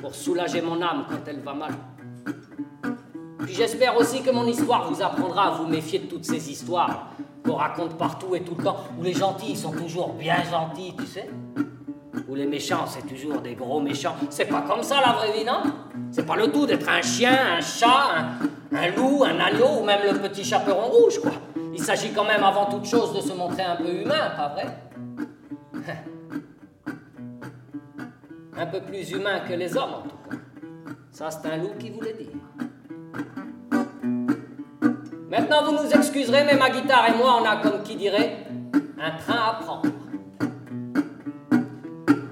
pour 0.00 0.14
soulager 0.14 0.60
mon 0.60 0.80
âme 0.80 1.06
quand 1.10 1.26
elle 1.26 1.40
va 1.40 1.54
mal. 1.54 1.72
Puis 3.40 3.54
j'espère 3.54 3.96
aussi 3.96 4.22
que 4.22 4.30
mon 4.30 4.46
histoire 4.46 4.88
vous 4.92 5.02
apprendra 5.02 5.48
à 5.48 5.50
vous 5.52 5.66
méfier 5.66 5.98
de 5.98 6.06
toutes 6.06 6.24
ces 6.24 6.50
histoires 6.50 7.08
qu'on 7.48 7.56
raconte 7.56 7.96
partout 7.96 8.34
et 8.34 8.42
tout 8.42 8.54
le 8.56 8.64
temps, 8.64 8.76
où 8.98 9.02
les 9.02 9.14
gentils 9.14 9.56
sont 9.56 9.72
toujours 9.72 10.12
bien 10.12 10.36
gentils, 10.50 10.94
tu 10.98 11.06
sais, 11.06 11.30
où 12.28 12.34
les 12.34 12.46
méchants, 12.46 12.84
c'est 12.86 13.06
toujours 13.06 13.40
des 13.40 13.54
gros 13.54 13.80
méchants. 13.80 14.16
C'est 14.28 14.46
pas 14.46 14.62
comme 14.62 14.82
ça 14.82 15.00
la 15.00 15.12
vraie 15.12 15.32
vie, 15.32 15.44
non? 15.44 15.62
C'est 16.10 16.26
pas 16.26 16.36
le 16.36 16.50
tout 16.52 16.66
d'être 16.66 16.88
un 16.88 17.00
chien, 17.00 17.56
un 17.56 17.60
chat, 17.60 18.28
un, 18.72 18.76
un 18.76 18.90
loup, 18.90 19.24
un 19.24 19.38
agneau 19.40 19.80
ou 19.80 19.84
même 19.84 20.00
le 20.04 20.18
petit 20.18 20.44
chaperon 20.44 20.88
rouge, 20.88 21.20
quoi. 21.20 21.32
Il 21.72 21.82
s'agit 21.82 22.10
quand 22.10 22.24
même 22.24 22.42
avant 22.42 22.66
toute 22.66 22.84
chose 22.84 23.14
de 23.14 23.20
se 23.20 23.32
montrer 23.32 23.62
un 23.62 23.76
peu 23.76 23.88
humain, 23.88 24.30
pas 24.36 24.48
vrai? 24.48 24.66
Un 28.60 28.66
peu 28.66 28.80
plus 28.80 29.12
humain 29.12 29.38
que 29.48 29.52
les 29.52 29.76
hommes, 29.76 29.94
en 29.94 30.02
tout 30.02 30.16
cas. 30.28 30.36
Ça, 31.12 31.30
c'est 31.30 31.48
un 31.48 31.58
loup 31.58 31.74
qui 31.78 31.90
vous 31.90 32.00
l'a 32.00 32.12
dit. 32.12 32.28
Maintenant, 35.38 35.62
vous 35.66 35.84
nous 35.84 35.90
excuserez, 35.92 36.42
mais 36.42 36.56
ma 36.56 36.68
guitare 36.68 37.10
et 37.10 37.16
moi, 37.16 37.40
on 37.40 37.44
a, 37.44 37.62
comme 37.62 37.84
qui 37.84 37.94
dirait, 37.94 38.38
un 39.00 39.10
train 39.12 39.50
à 39.50 39.54
prendre. 39.62 39.82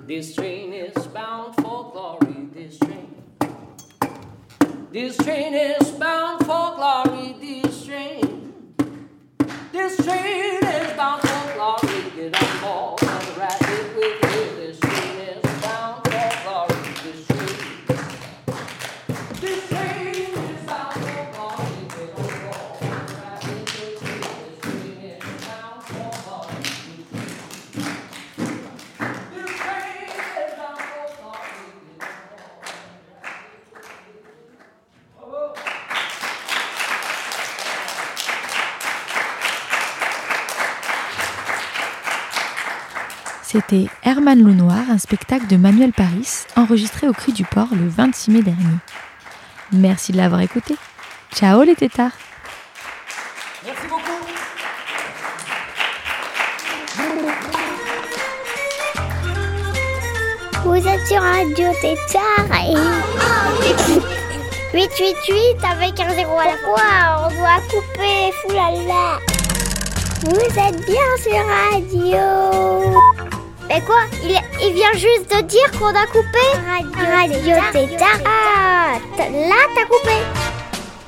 This 0.09 0.35
train 0.35 0.73
is 0.73 1.07
bound 1.15 1.55
for 1.61 1.93
glory, 1.93 2.49
this 2.53 2.81
train. 2.81 3.07
This 4.93 5.17
train 5.19 5.55
is 5.55 5.89
bound 5.93 6.45
for 6.45 6.75
glory, 6.75 7.37
this 7.41 7.85
train. 7.85 8.53
This 9.73 9.97
train 9.99 10.65
is 10.65 10.86
C'était 43.57 43.87
Herman 44.03 44.39
Loup 44.39 44.53
Noir, 44.53 44.83
un 44.91 44.99
spectacle 44.99 45.47
de 45.47 45.57
Manuel 45.57 45.91
Paris, 45.91 46.45
enregistré 46.57 47.09
au 47.09 47.15
Cri 47.15 47.33
du 47.33 47.45
Port 47.45 47.69
le 47.73 47.89
26 47.89 48.31
mai 48.31 48.43
dernier. 48.43 48.77
Merci 49.73 50.13
de 50.13 50.19
l'avoir 50.19 50.43
écouté. 50.43 50.77
Ciao 51.35 51.63
les 51.63 51.75
tétards 51.75 52.11
Merci 53.65 53.87
beaucoup. 53.89 54.03
Vous 60.65 60.87
êtes 60.87 61.07
sur 61.07 61.23
Radio 61.23 61.69
Tétard 61.81 62.61
et... 62.61 62.75
888 64.77 65.65
avec 65.65 65.99
un 65.99 66.15
zéro 66.15 66.39
à 66.39 66.45
la 66.45 66.59
fois, 66.59 67.25
on 67.25 67.35
doit 67.35 67.63
couper, 67.71 68.35
foulala. 68.43 69.19
Vous 70.25 70.59
êtes 70.59 70.85
bien 70.85 71.17
sur 71.23 71.43
Radio. 71.73 73.16
Mais 73.69 73.81
quoi 73.83 74.03
il, 74.23 74.39
il 74.63 74.73
vient 74.75 74.93
juste 74.93 75.31
de 75.35 75.43
dire 75.43 75.71
qu'on 75.79 75.87
a 75.87 76.07
coupé 76.07 76.39
Radio 76.97 77.55
Tétard. 77.73 78.21
Ah, 78.25 78.99
là 79.19 79.57
t'as 79.75 79.85
coupé. 79.87 80.17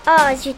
Oh, 0.07 0.37
zut. 0.37 0.57